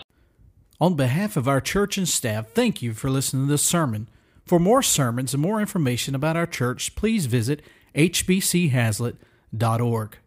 On 0.80 0.96
behalf 0.96 1.38
of 1.38 1.48
our 1.48 1.62
church 1.62 1.98
and 1.98 2.08
staff, 2.08 2.48
thank 2.54 2.82
you 2.82 2.94
for 2.94 3.10
listening 3.10 3.46
to 3.46 3.52
this 3.52 3.64
sermon. 3.64 4.08
For 4.46 4.60
more 4.60 4.84
sermons 4.84 5.34
and 5.34 5.42
more 5.42 5.60
information 5.60 6.14
about 6.14 6.38
our 6.38 6.46
church, 6.46 6.94
please 6.96 7.26
visit 7.26 7.64
hbchazlitt.org. 7.96 10.18